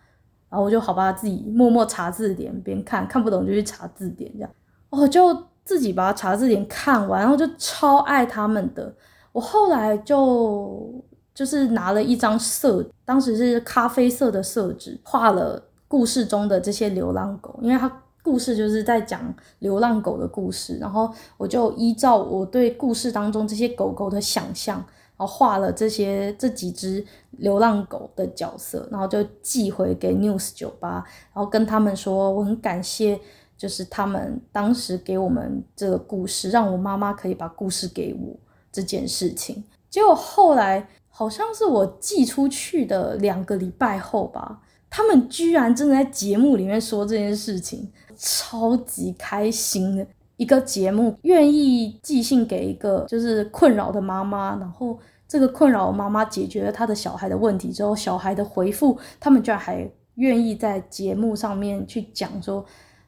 [0.49, 4.51] 然后我就好吧，自己默默查字典，边看看不懂就去查字典，这样
[4.89, 8.91] 我就自己把查字典看完，然后就超爱他们的。
[9.33, 10.91] 我后来就
[11.35, 17.93] 就是拿了一张色，当时是咖啡色的色纸，画了故事中的这些流浪狗，因为它。
[18.29, 24.76] 故事就是在讲流浪狗的故事，然后我就依照我对故事当中这些狗狗的想象，
[25.16, 27.03] 然后画了这些这几只
[27.39, 31.03] 流浪狗的角色，然后就寄回给 News 酒吧
[31.33, 33.18] 然后跟他们说我很感谢，
[33.57, 38.37] 就是他们当时给我们这个故事，让我妈妈可以把故事给我
[38.70, 39.64] 这件事情。
[39.89, 44.61] 结果后来好像是我寄出去的两个礼拜后吧，
[44.91, 47.91] 他们居然真的在节目里面说这件事情。
[48.20, 50.05] 超级开心的
[50.36, 62.66] 一个节目，愿意寄信给一个就是困扰的妈妈，然后这个困扰妈妈解决了他的小孩的问题之后，小孩的回复，他们居然还愿意在节目上面去讲说，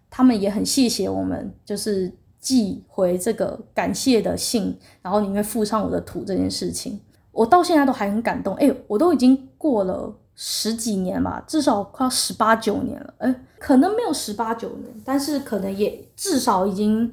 [0.09, 7.01] 他们也很谢谢我们，就是寄回这个感谢的信，然后里面附上我的图这件事情，
[7.33, 8.55] 我到现在都还很感动。
[8.55, 10.15] 哎，我都已经过了。
[10.35, 13.15] 十几年吧，至少快要十八九年了。
[13.19, 17.13] 诶，可能没有十八九年，但是可能也至少已经，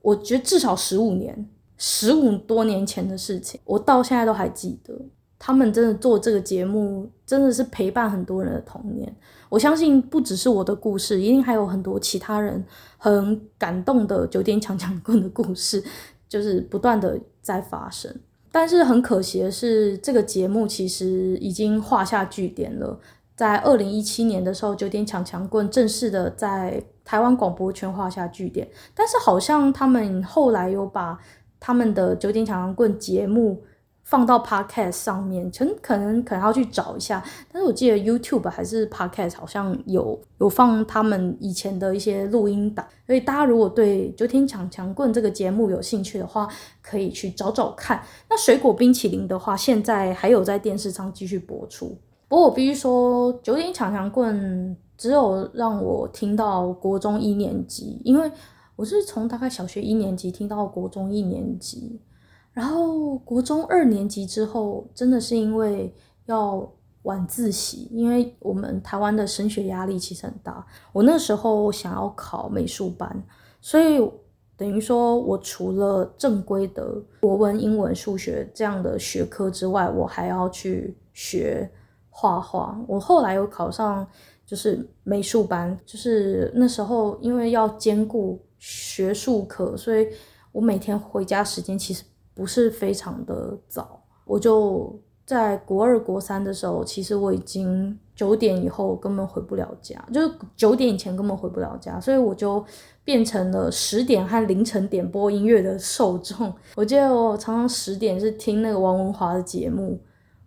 [0.00, 4.94] 我觉得至少十五年，十五多年前的事情，我到现在都还记得。
[5.44, 9.12] 他们真的做这个节目，真的是陪伴很多人的童年。
[9.48, 12.64] 我相信不只是我的故事，一定还有很多其他人
[12.96, 15.82] 很感动的九点抢抢棍的故事，
[16.28, 18.14] 就是不断的在发生。
[18.52, 23.00] 但是很可惜的是，这个节目其实已经画下句点了。
[23.34, 28.68] 在二零一七年的时候，九点抢强棍正式的在台湾广播圈画下句点。
[28.94, 31.18] 但是好像他们后来有把
[31.58, 33.60] 他们的九点抢强棍节目。
[34.02, 46.46] 放到 Podcast 上面，可能可能可能要去找一下，但是我记得 YouTube 还是 Podcast 好像有有放他们以前的一些录音档，所以大家如果对九点抢抢棍这个节目有兴趣的话，
[46.82, 48.02] 可以去找找看。
[48.28, 51.96] 那水果冰淇淋的话，现在还有在电视上继续播出。
[52.28, 58.30] 不过我必须说，九点抢抢棍只有让我听到国中一年级，因为
[58.76, 62.00] 我是从大概小学一年级听到国中一年级。
[62.52, 65.90] 然后国中二年级之后，真的是因为
[66.26, 66.70] 要
[67.04, 70.64] 晚自习，因为我们台湾的升学压力其实很大。
[70.92, 73.24] 我那时候想要考美术班，
[73.60, 73.98] 所以
[74.54, 81.68] 等于说我除了正规的国文、英文、数学这样的学科之外，我还要去学
[82.10, 82.78] 画画。
[82.86, 84.06] 我后来有考上
[84.44, 90.06] 就是美术班，就是那时候因为要兼顾学术课，所以
[90.52, 92.04] 我每天回家时间其实。
[92.34, 102.64] 不是非常的早，我就在国二、国三的时候，其实我已经九点以后根本回不了家，就是九点以前根本回不了家，所以我就
[103.04, 106.52] 变成了十点和凌晨点播音乐的受众。
[106.74, 110.00] 我记得我常常十点是听那个王文华的节目，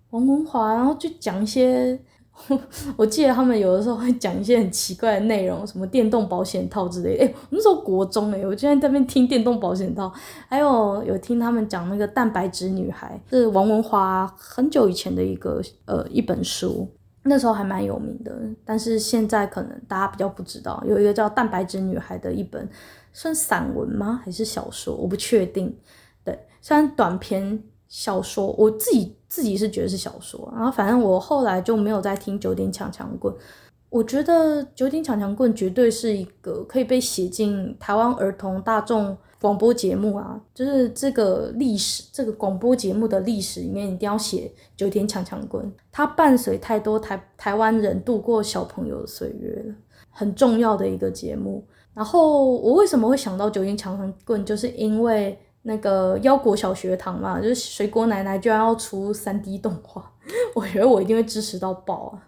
[0.09, 1.99] 王文华，然后就讲一些。
[2.97, 7.23] 我记得他们有的时候会讲一些很奇怪的内容，什么电动保险套之类的。
[7.23, 10.11] 诶，我那时候国中诶，我居然在那边听电动保险套，
[10.47, 16.87] 还有有听他们讲那个蛋白质女孩，是王文华很久以前的一个呃一本书，
[17.23, 18.31] 那时候还蛮有名的。
[18.63, 22.69] 但是现在可能大家比较不知道，有一个叫蛋白质女孩的一本，
[23.13, 24.21] 算散文吗？
[24.23, 24.93] 还是小说？
[24.95, 25.75] 我不确定。
[26.23, 27.63] 对，虽然短篇。
[27.87, 33.35] 小说，我自己自己是觉得是小说，然后反正我后来就没有再听九点抢抢棍。
[33.89, 45.69] 我觉得九点抢抢棍绝对是一个可以被写进台湾儿童大众广播节目啊，就是这个历史，这个广播节目的历史里面一定要写九点抢抢棍。
[45.91, 49.75] 它伴随太多台台湾人度过小朋友的岁月了，
[50.11, 51.61] 很重要的一个节目。
[51.93, 55.37] 然后我为什么会想到九点抢抢棍，就是因为。
[55.67, 60.11] 那个腰果小学堂嘛，就是水果奶奶居然要出三 D 动画，
[60.53, 62.21] 我觉得我一定会支持到爆啊！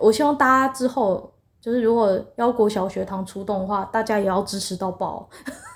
[0.00, 1.32] 我希望大家之后
[1.62, 5.26] 就是如果腰果小学堂出动画，大家也要支持到爆，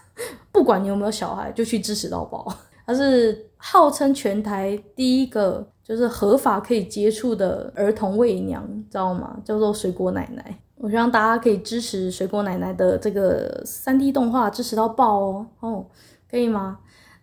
[0.52, 2.46] 不管你有没有小孩，就去支持到爆。
[2.84, 9.38] 它是号称全台第一个就是合法可以接触的儿童喂娘，知道吗？
[9.42, 10.58] 叫做水果奶奶。
[10.76, 15.46] 我希望大家可以支持水果奶奶的这个三 D 动画，支持到爆哦！
[15.60, 15.86] 哦，
[16.30, 16.78] 可以吗？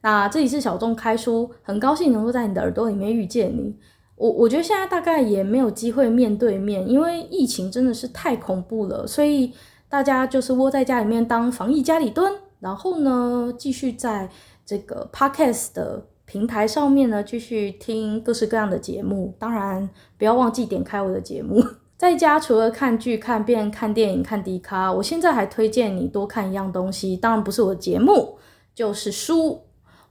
[0.06, 3.76] 那这里是小众开书，很高兴能够在你的耳朵里面遇见你。
[4.16, 9.52] 我我觉得现在大概也没有机会面对面，因为疫情真的是太恐怖了，所以
[9.90, 14.30] 大家就是窝在家里面当防疫家里蹲，然后呢，继续在
[14.64, 19.34] 这个 Podcast 的平台上面呢，继续听各式各样的节目。
[19.40, 19.90] 当然，
[20.20, 21.66] 不要忘记点开我的节目。
[21.98, 28.38] 在家除了看剧、看片、看电影、看迪卡，我现在还推荐你多看一样东西，当然不是我的节目，
[28.76, 29.62] 就是书。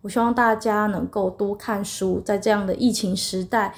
[0.05, 3.75] 我希望大家能够多看书，在这样的疫情时代，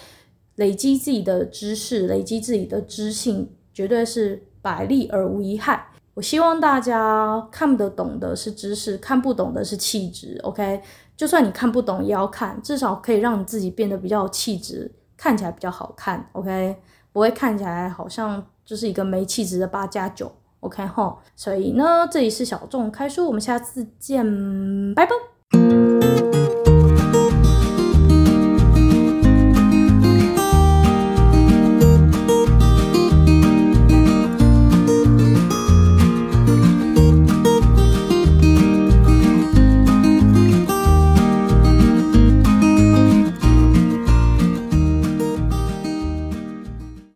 [0.56, 5.86] 累积自己的知识，累积自己的知性，绝对是百利而无一害。
[6.14, 10.40] 我希望大家看得懂的是知识，看不懂的是气质。
[10.42, 10.82] OK，
[11.16, 16.28] 就算你看不懂也要看，至少可以让你自己变得比较有气质，看起来比较好看。
[16.32, 16.74] OK，
[17.12, 20.32] 不会看起来好像就是一个没气质的八加九。
[20.58, 25.35] OK 齁，所以呢，这里是小众开书，我们下次见，拜拜。
[25.52, 26.45] Thank you.